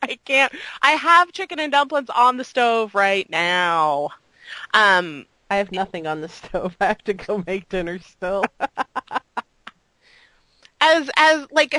[0.03, 0.53] I can't.
[0.81, 4.11] I have chicken and dumplings on the stove right now.
[4.72, 6.76] Um, I have nothing on the stove.
[6.81, 8.45] I have to go make dinner still.
[10.81, 11.74] as as like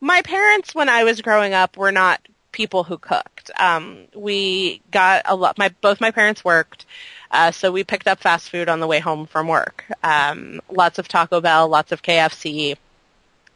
[0.00, 2.20] my parents when I was growing up were not
[2.52, 3.50] people who cooked.
[3.58, 5.58] Um, we got a lot.
[5.58, 6.86] My both my parents worked,
[7.30, 9.84] uh, so we picked up fast food on the way home from work.
[10.02, 12.76] Um, lots of Taco Bell, lots of KFC.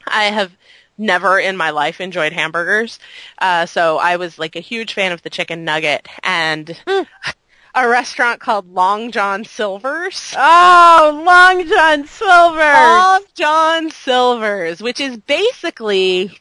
[0.06, 0.52] I have
[0.98, 2.98] never in my life enjoyed hamburgers,
[3.38, 6.78] uh, so I was like a huge fan of the chicken nugget and.
[7.74, 10.34] A restaurant called Long John Silver's.
[10.36, 12.62] oh, Long John Silver's.
[12.62, 16.40] Long John Silver's, which is basically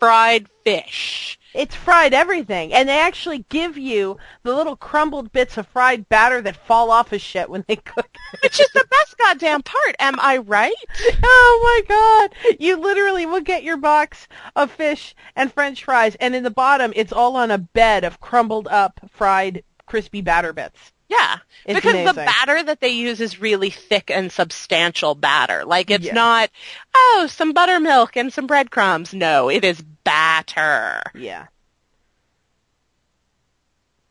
[0.00, 1.38] fried fish.
[1.54, 6.42] It's fried everything, and they actually give you the little crumbled bits of fried batter
[6.42, 8.08] that fall off of shit when they cook.
[8.32, 8.42] it.
[8.42, 10.74] Which is the best goddamn part, am I right?
[11.22, 12.58] oh my god!
[12.58, 16.92] You literally will get your box of fish and French fries, and in the bottom,
[16.96, 19.62] it's all on a bed of crumbled up fried
[19.94, 20.92] crispy batter bits.
[21.08, 21.36] Yeah.
[21.64, 25.64] It's because the batter that they use is really thick and substantial batter.
[25.64, 26.50] Like it's not,
[26.92, 29.14] oh, some buttermilk and some breadcrumbs.
[29.14, 31.00] No, it is batter.
[31.14, 31.46] Yeah.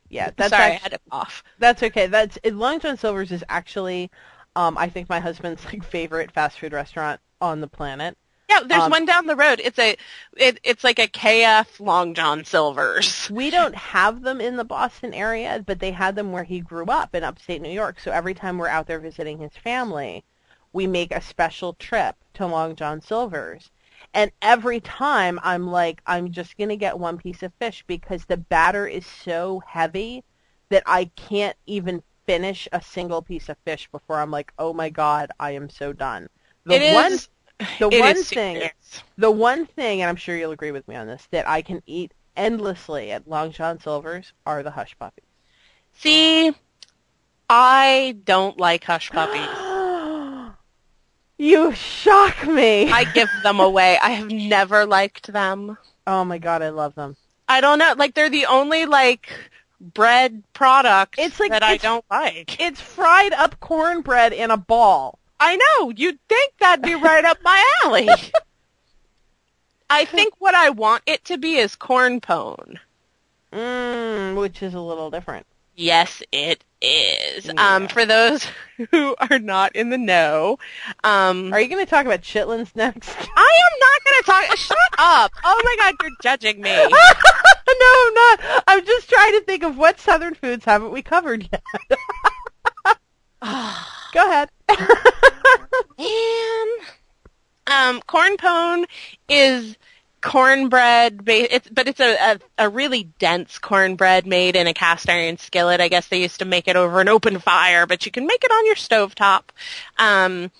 [0.08, 1.44] Yeah, that's Sorry, act- I had to off.
[1.60, 2.08] That's okay.
[2.08, 4.10] That's Long John Silver's is actually,
[4.56, 8.18] um, I think my husband's like favorite fast food restaurant on the planet.
[8.50, 9.60] Yeah, there's Um, one down the road.
[9.64, 9.96] It's a,
[10.38, 13.32] it, it's like a KF Long John Silver's.
[13.32, 16.86] We don't have them in the Boston area, but they had them where he grew
[16.86, 18.00] up in upstate New York.
[18.00, 20.24] So every time we're out there visiting his family,
[20.74, 23.72] we make a special trip to Long John Silver's.
[24.14, 28.26] And every time I'm like, I'm just going to get one piece of fish because
[28.26, 30.24] the batter is so heavy
[30.70, 34.89] that I can't even finish a single piece of fish before I'm like, oh my
[34.89, 36.28] God, I am so done.
[36.66, 37.30] The It one, is-
[37.80, 39.03] the it one thing, serious.
[39.18, 41.82] the one thing, and I'm sure you'll agree with me on this, that I can
[41.86, 45.26] eat endlessly at Long John Silver's are the hush puppies.
[45.93, 46.51] See,
[47.49, 49.47] I don't like hush puppies.
[51.38, 52.89] you shock me.
[52.91, 53.97] I give them away.
[54.01, 55.78] I have never liked them.
[56.07, 57.16] oh my god, I love them.
[57.47, 57.93] I don't know.
[57.97, 59.30] Like they're the only like
[59.80, 62.59] bread product It's like- that I don't like.
[62.59, 65.20] It's fried up cornbread in a ball.
[65.46, 65.89] I know.
[65.89, 68.08] You'd think that'd be right up my alley.
[69.89, 72.80] I think what I want it to be is corn pone.
[73.52, 75.46] Mmm, which is a little different.
[75.76, 77.48] Yes, it is.
[77.48, 77.54] Yeah.
[77.58, 78.48] Um, for those
[78.91, 80.60] who are not in the know,
[81.04, 83.10] um, Are you going to talk about chitlins next?
[83.36, 84.58] I am not going to talk.
[84.58, 85.32] Shut up!
[85.44, 86.70] Oh my God, you're judging me.
[86.74, 88.64] no, I'm not.
[88.68, 91.64] I'm just trying to think of what southern foods haven't we covered yet.
[94.14, 94.50] Go ahead.
[95.98, 96.68] Man.
[97.66, 98.86] Um, corn pone
[99.30, 99.78] is
[100.22, 105.10] cornbread, ba- it's, but it's a, a, a really dense cornbread made in a cast
[105.10, 105.82] iron skillet.
[105.82, 108.44] I guess they used to make it over an open fire, but you can make
[108.44, 109.44] it on your stovetop.
[109.98, 110.52] Um,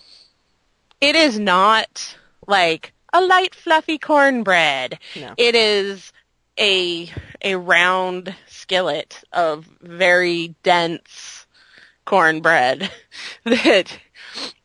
[1.00, 4.98] it is not like a light fluffy cornbread.
[5.16, 5.34] No.
[5.36, 6.12] It is
[6.58, 7.10] a
[7.42, 11.46] a round skillet of very dense
[12.04, 12.90] cornbread
[13.44, 13.98] that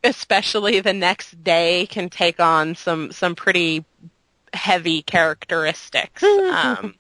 [0.04, 3.86] especially the next day can take on some some pretty
[4.54, 6.24] heavy characteristics.
[6.24, 6.96] Um,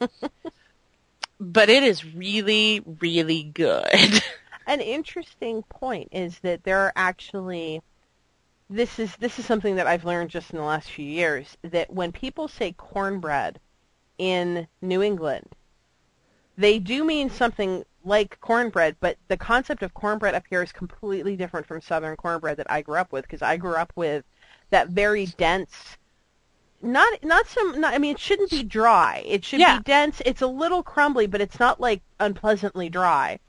[1.39, 4.21] but it is really really good.
[4.67, 7.81] An interesting point is that there are actually
[8.69, 11.91] this is this is something that I've learned just in the last few years that
[11.91, 13.59] when people say cornbread
[14.17, 15.47] in New England,
[16.57, 21.35] they do mean something like cornbread, but the concept of cornbread up here is completely
[21.35, 24.23] different from southern cornbread that I grew up with because I grew up with
[24.69, 25.97] that very dense
[26.81, 29.21] not not some not, I mean it shouldn't be dry.
[29.25, 29.77] It should Yeah.
[29.79, 30.21] be dense.
[30.25, 33.39] It's a little crumbly, but it's not like unpleasantly dry.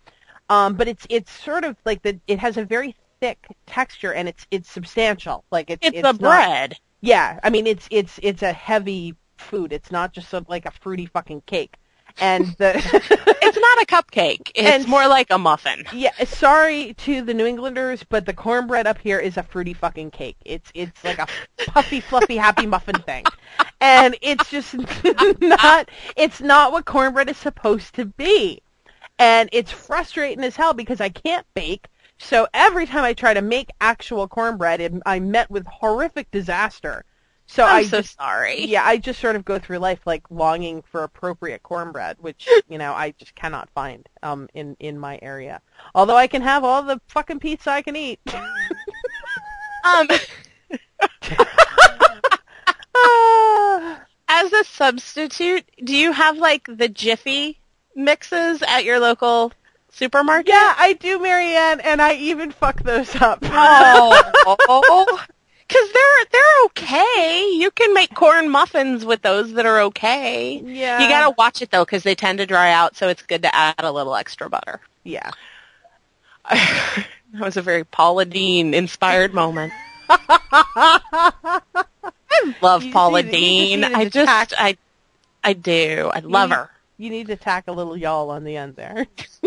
[0.48, 4.28] Um, but it's it's sort of like the it has a very thick texture and
[4.28, 5.44] it's it's substantial.
[5.52, 6.76] Like it's It's, it's a not- bread.
[7.02, 9.72] yeah, I mean it's it's it's a heavy food.
[9.72, 11.76] It's not just a, like a fruity fucking cake.
[12.20, 12.74] And the
[13.42, 14.52] It's not a cupcake.
[14.54, 15.84] It's more like a muffin.
[15.92, 20.12] yeah, sorry to the New Englanders, but the cornbread up here is a fruity fucking
[20.12, 20.36] cake.
[20.44, 21.28] It's it's like a
[21.68, 23.32] puffy, fluffy, happy muffin thing,
[23.80, 24.74] and it's just
[25.40, 28.62] not it's not what cornbread is supposed to be,
[29.18, 31.88] and it's frustrating as hell because I can't bake.
[32.18, 37.04] So every time I try to make actual cornbread, it, I'm met with horrific disaster.
[37.50, 38.64] So I'm I so just sorry.
[38.66, 42.78] yeah, I just sort of go through life like longing for appropriate cornbread, which you
[42.78, 45.60] know I just cannot find um in in my area.
[45.92, 48.20] Although I can have all the fucking pizza I can eat.
[49.84, 50.06] Um,
[54.28, 57.58] as a substitute, do you have like the Jiffy
[57.96, 59.52] mixes at your local
[59.90, 60.50] supermarket?
[60.50, 63.40] yeah, I do, Marianne, and I even fuck those up.
[63.42, 65.10] Oh,
[65.70, 67.48] because they're they're okay.
[67.54, 70.60] You can make corn muffins with those that are okay.
[70.64, 73.42] yeah, You gotta watch it though, because they tend to dry out, so it's good
[73.42, 74.80] to add a little extra butter.
[75.04, 75.30] yeah.
[76.50, 77.06] that
[77.38, 79.72] was a very Paula Deen inspired moment.
[80.08, 81.60] I
[82.60, 83.80] love You Paula just Deen.
[83.82, 84.76] just I just, tack- I,
[85.44, 86.10] I do.
[86.12, 86.70] I love need- her.
[86.96, 89.06] You need to tack a little y'all on the end there.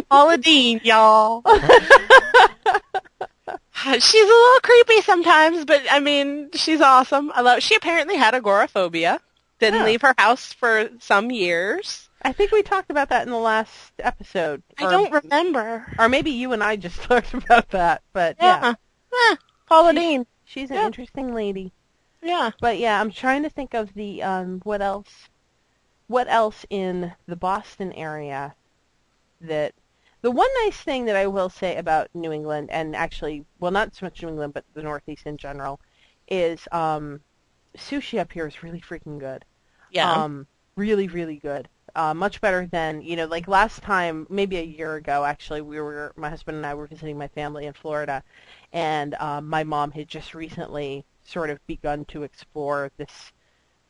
[0.09, 1.43] Paula Deen, y'all.
[3.99, 7.32] she's a little creepy sometimes, but I mean, she's awesome.
[7.34, 7.61] I love.
[7.63, 9.19] She apparently had agoraphobia.
[9.59, 12.09] Didn't leave her house for some years.
[12.21, 14.61] I think we talked about that in the last episode.
[14.78, 15.86] I or- don't remember.
[15.97, 18.01] Or maybe you and I just talked about that.
[18.13, 18.74] But yeah,
[19.11, 19.32] Yeah.
[19.32, 19.36] Eh,
[19.67, 20.26] Paula She's- Deen.
[20.45, 20.86] she's an Yeah.
[20.86, 21.71] interesting lady.
[22.21, 22.51] Yeah.
[22.61, 25.30] But yeah, I'm trying to think of the um what else
[26.07, 28.55] what else in the Boston area
[29.41, 29.74] that
[30.24, 33.95] the one nice thing that I will say about New England and actually well not
[33.95, 35.80] so much New England but the Northeast in general
[36.28, 37.21] is um
[37.78, 39.45] sushi up here is really freaking good.
[39.89, 40.24] Yeah.
[40.24, 41.69] Um really really good.
[41.95, 45.80] Uh, much better than you know like last time maybe a year ago actually we
[45.80, 48.24] were my husband and I were visiting my family in Florida
[48.74, 53.32] and um, my mom had just recently sort of begun to explore this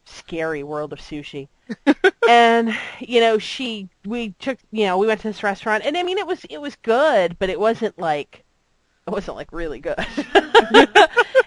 [0.06, 1.48] scary world of sushi.
[2.28, 6.04] And you know she we took you know we went to this restaurant and I
[6.04, 8.46] mean it was it was good but it wasn't like
[9.06, 10.06] it wasn't like really good.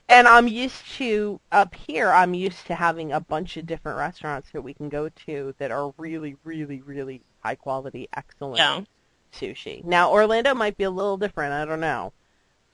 [0.08, 4.50] And I'm used to up here I'm used to having a bunch of different restaurants
[4.52, 8.82] that we can go to that are really really really high quality excellent yeah.
[9.32, 9.82] sushi.
[9.82, 12.12] Now Orlando might be a little different I don't know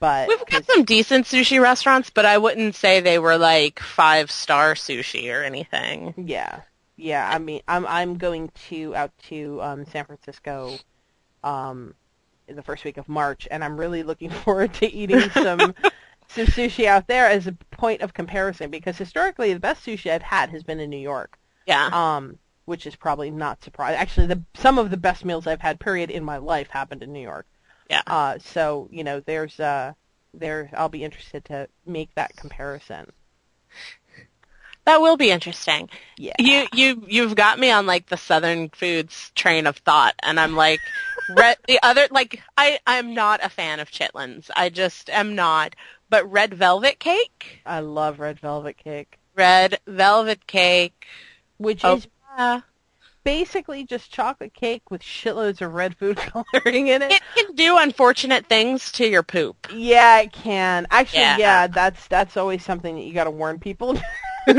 [0.03, 4.29] but We've got some decent sushi restaurants, but I wouldn't say they were like five
[4.29, 6.13] star sushi or anything.
[6.17, 6.59] Yeah,
[6.97, 7.29] yeah.
[7.33, 10.75] I mean, I'm I'm going to out to um, San Francisco,
[11.41, 11.95] um,
[12.49, 15.73] in the first week of March, and I'm really looking forward to eating some
[16.27, 20.21] some sushi out there as a point of comparison because historically the best sushi I've
[20.21, 21.89] had has been in New York, Yeah.
[21.93, 24.01] um, which is probably not surprising.
[24.01, 27.13] Actually, the some of the best meals I've had period in my life happened in
[27.13, 27.45] New York.
[27.89, 28.01] Yeah.
[28.07, 29.93] Uh, so you know, there's uh,
[30.33, 33.11] there I'll be interested to make that comparison.
[34.85, 35.89] That will be interesting.
[36.17, 36.33] Yeah.
[36.39, 40.55] You you you've got me on like the southern foods train of thought, and I'm
[40.55, 40.81] like,
[41.29, 44.49] red, the other like I I'm not a fan of chitlins.
[44.55, 45.75] I just am not.
[46.09, 51.07] But red velvet cake, I love red velvet cake, red velvet cake.
[51.57, 51.95] which Oh.
[51.95, 52.07] is
[52.37, 52.61] Uh,
[53.23, 56.17] basically just chocolate cake with shitloads of red food
[56.53, 57.11] coloring in it.
[57.11, 59.67] it can do unfortunate things to your poop.
[59.73, 60.87] Yeah, it can.
[60.91, 61.67] Actually, yeah, Yeah.
[61.67, 63.97] that's that's always something that you got to warn people.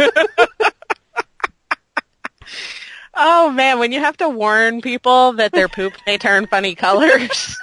[3.17, 7.57] Oh man, when you have to warn people that their poop may turn funny colors.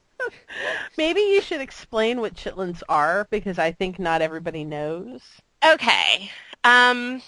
[0.98, 5.20] Maybe you should explain what chitlins are because I think not everybody knows.
[5.64, 6.30] Okay.
[6.64, 7.22] Um,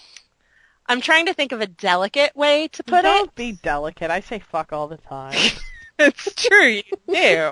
[0.89, 3.03] I'm trying to think of a delicate way to put it.
[3.03, 4.09] Don't be delicate.
[4.11, 5.37] I say fuck all the time.
[5.99, 7.51] it's true, you do.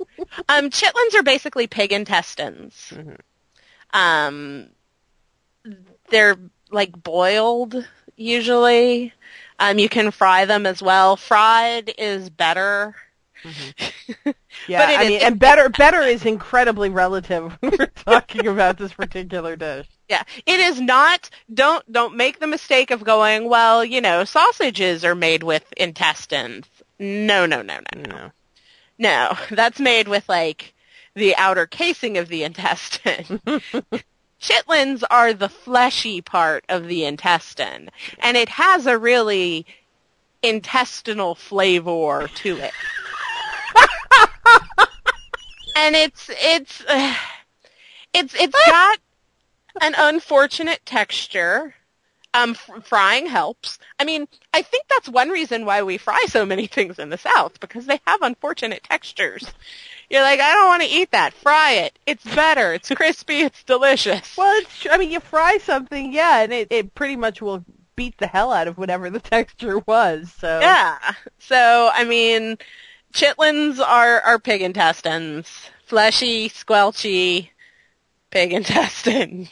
[0.50, 2.92] Um, chitlins are basically pig intestines.
[2.94, 3.18] Mhm.
[3.94, 4.70] Um,
[6.10, 6.38] they're
[6.72, 9.14] like boiled usually.
[9.60, 11.16] Um, you can fry them as well.
[11.16, 12.96] Fried is better.
[14.68, 18.78] Yeah, But it I mean, and better better is incredibly relative when we're talking about
[18.78, 19.88] this particular dish.
[20.10, 21.30] Yeah, it is not.
[21.54, 23.50] Don't don't make the mistake of going.
[23.50, 26.66] Well, you know, sausages are made with intestines.
[27.00, 28.10] No, no, no, no, no.
[28.10, 28.32] No.
[28.98, 30.74] No, that's made with like
[31.14, 33.42] the outer casing of the intestine.
[34.40, 37.90] Chitlins are the fleshy part of the intestine,
[38.20, 39.66] and it has a really
[40.44, 42.72] intestinal flavor to it.
[45.76, 47.16] and it's it's uh,
[48.14, 49.00] it's it's got
[49.82, 51.74] an unfortunate texture.
[52.34, 53.80] Um, f- frying helps.
[54.00, 57.18] I mean, I think that's one reason why we fry so many things in the
[57.18, 59.50] South because they have unfortunate textures.
[60.10, 61.34] You're like, I don't want to eat that.
[61.34, 61.98] Fry it.
[62.06, 62.74] It's better.
[62.74, 63.42] It's crispy.
[63.48, 64.38] It's delicious.
[64.38, 64.92] Well, it's true.
[64.92, 67.66] I mean, you fry something, yeah, and it, it pretty much will
[67.96, 70.32] beat the hell out of whatever the texture was.
[70.38, 70.98] So Yeah.
[71.40, 72.58] So, I mean,
[73.14, 75.48] chitlins are, are pig intestines.
[75.86, 77.50] Fleshy, squelchy
[78.38, 79.50] pig intestines.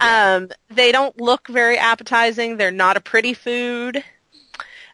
[0.00, 2.56] Um, they don't look very appetizing.
[2.56, 4.02] They're not a pretty food.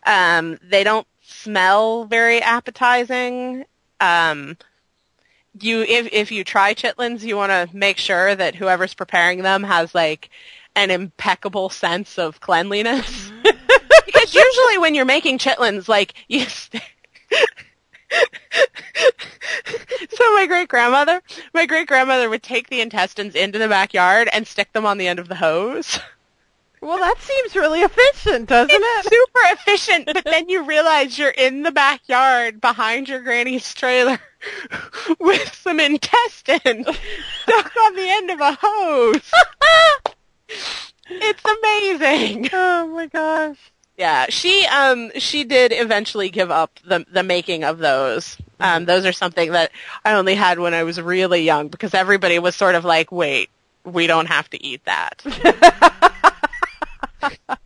[0.04, 3.64] Um, they don't smell very appetizing.
[4.00, 4.56] Um,
[5.60, 9.62] you, if, if you try chitlins, you want to make sure that whoever's preparing them
[9.62, 10.30] has like
[10.74, 13.30] an impeccable sense of cleanliness.
[14.06, 16.40] because usually when you're making chitlins, like you.
[16.48, 16.82] St-
[20.10, 21.22] so my great grandmother,
[21.54, 25.08] my great grandmother would take the intestines into the backyard and stick them on the
[25.08, 25.98] end of the hose.
[26.82, 29.10] Well, that seems really efficient, doesn't It's it?
[29.10, 34.18] super efficient, but then you realize you're in the backyard behind your granny's trailer
[35.20, 36.84] with some intestine
[37.42, 39.30] stuck on the end of a hose.
[41.10, 42.48] it's amazing.
[42.50, 43.58] Oh my gosh.
[44.00, 48.38] Yeah, she um she did eventually give up the the making of those.
[48.58, 49.72] Um those are something that
[50.06, 53.50] I only had when I was really young because everybody was sort of like, "Wait,
[53.84, 55.22] we don't have to eat that."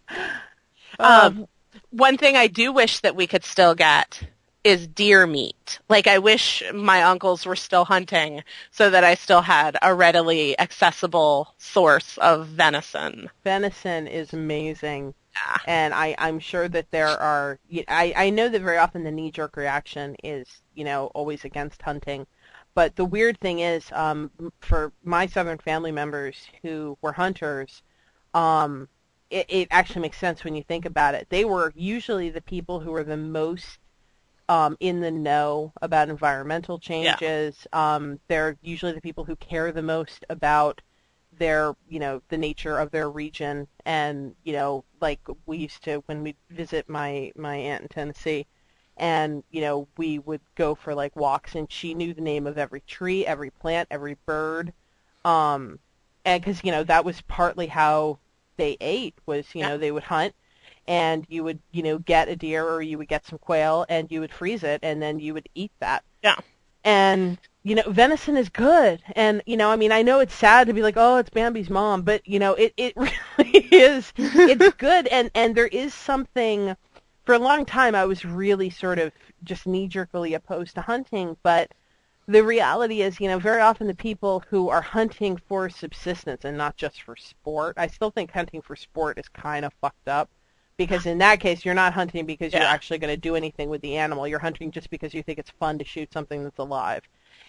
[0.98, 1.46] um
[1.90, 4.20] one thing I do wish that we could still get
[4.64, 5.78] is deer meat.
[5.88, 10.58] Like I wish my uncles were still hunting so that I still had a readily
[10.58, 13.30] accessible source of venison.
[13.44, 15.14] Venison is amazing.
[15.34, 15.58] Yeah.
[15.66, 17.58] and I, I'm sure that there are.
[17.88, 22.26] I, I know that very often the knee-jerk reaction is, you know, always against hunting.
[22.74, 24.30] But the weird thing is, um,
[24.60, 27.82] for my southern family members who were hunters,
[28.34, 28.88] um,
[29.30, 31.28] it, it actually makes sense when you think about it.
[31.30, 33.78] They were usually the people who were the most
[34.48, 37.66] um, in the know about environmental changes.
[37.72, 40.80] Um, they're usually the people who care the most about
[41.38, 43.68] their, you know, the nature of their region.
[43.84, 48.46] And, you know, like we used to when we visit my, my aunt in Tennessee,
[48.96, 52.58] and, you know, we would go for like walks and she knew the name of
[52.58, 54.72] every tree, every plant, every bird.
[55.24, 55.78] Um,
[56.24, 58.18] and because, you know, that was partly how
[58.56, 59.68] they ate was, you Yeah.
[59.68, 60.34] know, they would hunt
[60.86, 64.10] and you would, you know, get a deer or you would get some quail and
[64.10, 66.04] you would freeze it and then you would eat that.
[66.22, 66.36] Yeah.
[66.84, 69.02] And, you know, venison is good.
[69.16, 71.70] And, you know, I mean, I know it's sad to be like, oh, it's Bambi's
[71.70, 72.94] mom, but, you know, it, it
[73.38, 75.06] really is, it's good.
[75.08, 76.76] And, and there is something,
[77.24, 79.12] for a long time I was really sort of
[79.42, 81.72] just knee-jerkily opposed to hunting, but
[82.26, 86.56] the reality is, you know, very often the people who are hunting for subsistence and
[86.56, 90.30] not just for sport, I still think hunting for sport is kind of fucked up.
[90.76, 93.80] Because in that case, you're not hunting because you're actually going to do anything with
[93.80, 94.26] the animal.
[94.26, 97.02] You're hunting just because you think it's fun to shoot something that's alive.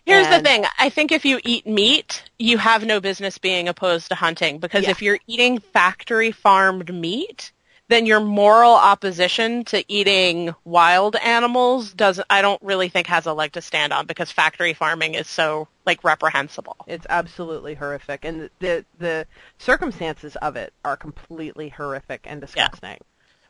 [0.05, 0.65] Here's And- the thing.
[0.77, 4.83] I think if you eat meat, you have no business being opposed to hunting because
[4.83, 4.91] Yeah.
[4.91, 7.51] if you're eating factory farmed meat,
[7.87, 13.33] then your moral opposition to eating wild animals doesn't I don't really think has a
[13.33, 16.77] leg to stand on because factory farming is so like reprehensible.
[16.87, 19.27] It's absolutely horrific, and the the, the
[19.59, 22.97] circumstances of it are completely horrific and disgusting.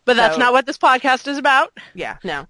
[0.06, 1.74] But that's So- not what this podcast is about.
[1.94, 2.48] Yeah, no.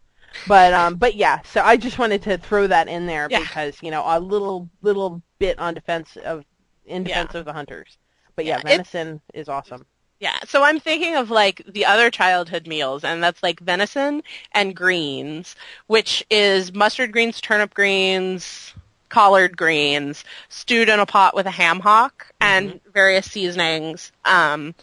[0.47, 3.39] But um but yeah, so I just wanted to throw that in there Yeah.
[3.39, 6.43] because, you know, a little little bit on defense of
[6.85, 7.15] in Yeah.
[7.23, 7.97] defense of the hunters.
[8.35, 9.85] But yeah, Yeah, venison is awesome.
[10.19, 14.75] Yeah, so I'm thinking of like the other childhood meals, and that's like venison and
[14.75, 15.55] greens,
[15.87, 18.73] which is mustard greens, turnip greens,
[19.09, 24.11] collard greens, stewed in a pot with a ham hock and various seasonings.
[24.25, 24.73] Um,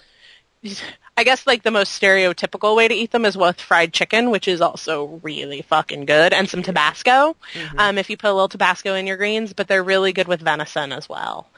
[1.17, 4.49] I guess like the most stereotypical way to eat them is with fried chicken, which
[4.49, 7.37] is also really fucking good, and some Tabasco.
[7.79, 10.41] Um, if you put a little Tabasco in your greens, but they're really good with
[10.41, 11.49] venison as well.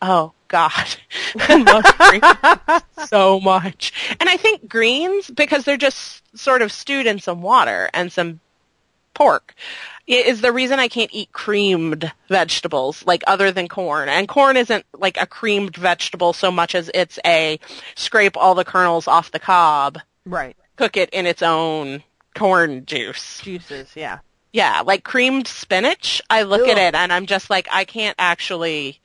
[0.00, 0.96] Oh God,
[1.38, 3.92] I love greens so much.
[4.20, 8.40] And I think greens because they're just sort of stewed in some water and some
[9.18, 9.54] pork
[10.06, 14.08] is the reason I can't eat creamed vegetables like other than corn.
[14.08, 17.58] And corn isn't like a creamed vegetable so much as it's a
[17.96, 20.56] scrape all the kernels off the cob, Right.
[20.76, 22.04] cook it in its own
[22.36, 23.40] corn juice.
[23.42, 24.18] Juices, yeah.
[24.52, 26.22] Yeah, like creamed spinach.
[26.30, 29.00] I look at it and I'm just like I can't actually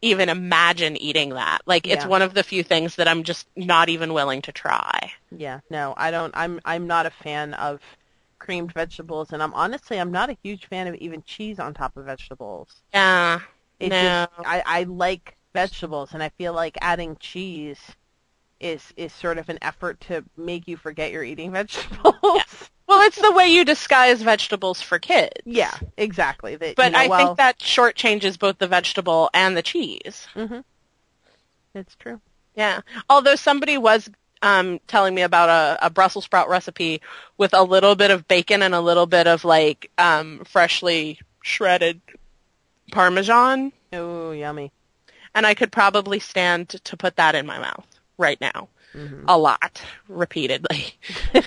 [0.00, 1.58] even imagine eating that.
[1.66, 2.08] Like it's Yeah.
[2.08, 5.12] one of the few things that I'm just not even willing to try.
[5.36, 5.60] Yeah.
[5.70, 7.80] No, I don't I'm I'm not a fan of
[8.46, 11.96] creamed vegetables and I'm honestly I'm not a huge fan of even cheese on top
[11.96, 12.82] of vegetables.
[12.94, 13.40] Yeah.
[13.80, 14.26] It no.
[14.36, 17.80] just, I, I like vegetables and I feel like adding cheese
[18.60, 22.70] is is sort of an effort to make you forget you're eating vegetables.
[22.86, 25.32] Well, it's the way you disguise vegetables for kids.
[25.44, 26.54] Yeah, exactly.
[26.54, 30.28] That, But you know, I well, think that shortchanges both the vegetable and the cheese.
[30.36, 30.60] Mm-hmm.
[31.74, 32.20] It's true.
[32.54, 32.82] Yeah.
[33.10, 34.08] Although somebody was
[34.46, 37.00] um, telling me about a, a Brussels sprout recipe
[37.36, 42.00] with a little bit of bacon and a little bit of like um, freshly shredded
[42.92, 44.70] Parmesan, Oh, yummy.
[45.34, 47.86] and I could probably stand to put that in my mouth
[48.18, 48.68] right now.
[48.92, 50.94] hmm A lot, repeatedly.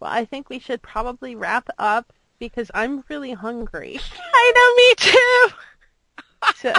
[0.00, 3.98] Well, I think we should probably wrap up because I'm really hungry.
[4.32, 5.54] I know, me too.
[6.54, 6.72] So,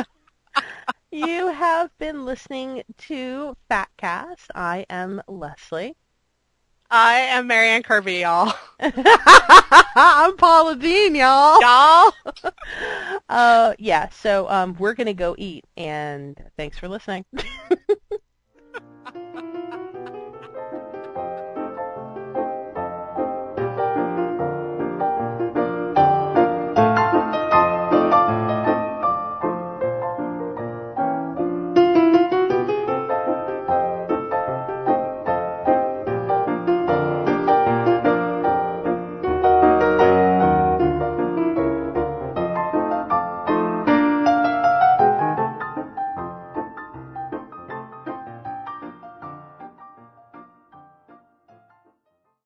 [1.11, 4.45] you have been listening to Fatcast.
[4.53, 5.95] I am Lesley.
[6.91, 8.53] I am Marianne Kirby, y'all.
[8.79, 11.61] I'm Paula Deen, y'all.
[11.61, 12.13] Y'all.
[13.29, 17.23] Uh, yeah, so um, we're going to go eat, and thanks for listening.